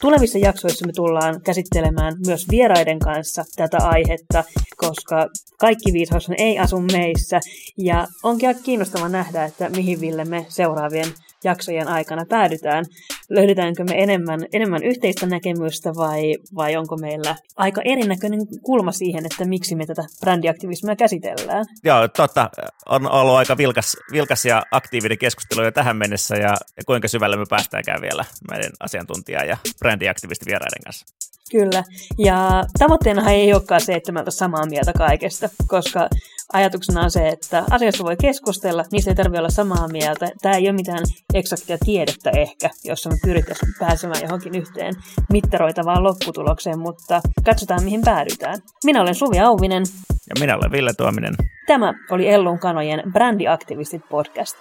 Tulevissa 0.00 0.38
jaksoissa 0.38 0.86
me 0.86 0.92
tullaan 0.92 1.40
käsittelemään 1.42 2.14
myös 2.26 2.46
vieraiden 2.50 2.98
kanssa 2.98 3.44
tätä 3.56 3.78
aihetta, 3.80 4.44
koska 4.76 5.28
kaikki 5.58 5.92
viisaus 5.92 6.28
ei 6.38 6.58
asu 6.58 6.80
meissä. 6.80 7.40
Ja 7.78 8.06
onkin 8.22 8.48
aika 8.48 8.60
kiinnostava 8.62 9.08
nähdä, 9.08 9.44
että 9.44 9.70
mihin 9.70 10.00
Ville 10.00 10.24
me 10.24 10.46
seuraavien 10.48 11.12
jaksojen 11.46 11.88
aikana 11.88 12.24
päädytään. 12.28 12.84
Löydetäänkö 13.30 13.84
me 13.84 14.02
enemmän, 14.02 14.40
enemmän 14.52 14.82
yhteistä 14.82 15.26
näkemystä 15.26 15.90
vai, 15.96 16.36
vai 16.54 16.76
onko 16.76 16.96
meillä 16.96 17.36
aika 17.56 17.80
erinäköinen 17.84 18.40
kulma 18.62 18.92
siihen, 18.92 19.26
että 19.26 19.44
miksi 19.44 19.76
me 19.76 19.86
tätä 19.86 20.02
brändiaktivismia 20.20 20.96
käsitellään? 20.96 21.64
Joo, 21.84 22.08
totta. 22.08 22.50
On 22.88 23.10
ollut 23.10 23.36
aika 23.36 23.56
vilkas, 23.56 23.96
vilkas 24.12 24.44
ja 24.44 24.62
aktiivinen 24.70 25.18
keskustelu 25.18 25.64
jo 25.64 25.72
tähän 25.72 25.96
mennessä 25.96 26.36
ja, 26.36 26.56
kuinka 26.86 27.08
syvälle 27.08 27.36
me 27.36 27.44
päästäänkään 27.50 28.00
vielä 28.00 28.24
meidän 28.50 28.72
asiantuntija- 28.80 29.44
ja 29.44 29.56
brändiaktivistivieraiden 29.78 30.82
kanssa. 30.84 31.06
Kyllä, 31.50 31.84
ja 32.18 32.64
tavoitteenahan 32.78 33.32
ei 33.32 33.52
olekaan 33.52 33.80
se, 33.80 33.94
että 33.94 34.12
me 34.12 34.22
samaa 34.28 34.66
mieltä 34.66 34.92
kaikesta, 34.92 35.48
koska 35.66 36.08
ajatuksena 36.52 37.02
on 37.02 37.10
se, 37.10 37.28
että 37.28 37.64
asiasta 37.70 38.04
voi 38.04 38.16
keskustella, 38.16 38.84
niistä 38.92 39.10
ei 39.10 39.14
tarvitse 39.14 39.38
olla 39.38 39.50
samaa 39.50 39.88
mieltä. 39.88 40.30
Tämä 40.42 40.54
ei 40.54 40.68
ole 40.68 40.76
mitään 40.76 41.04
eksaktia 41.34 41.78
tiedettä 41.84 42.30
ehkä, 42.30 42.70
jossa 42.84 43.10
me 43.10 43.16
pyrittäisiin 43.22 43.72
pääsemään 43.78 44.22
johonkin 44.22 44.54
yhteen 44.54 44.94
mittaroitavaan 45.32 46.04
lopputulokseen, 46.04 46.78
mutta 46.78 47.20
katsotaan 47.44 47.84
mihin 47.84 48.02
päädytään. 48.04 48.58
Minä 48.84 49.02
olen 49.02 49.14
Suvi 49.14 49.38
Auvinen. 49.38 49.82
Ja 50.10 50.40
minä 50.40 50.56
olen 50.56 50.72
Ville 50.72 50.92
Tuominen. 50.94 51.34
Tämä 51.66 51.94
oli 52.10 52.28
Ellun 52.28 52.58
kanojen 52.58 53.12
Brändiaktivistit 53.12 54.02
podcast. 54.08 54.56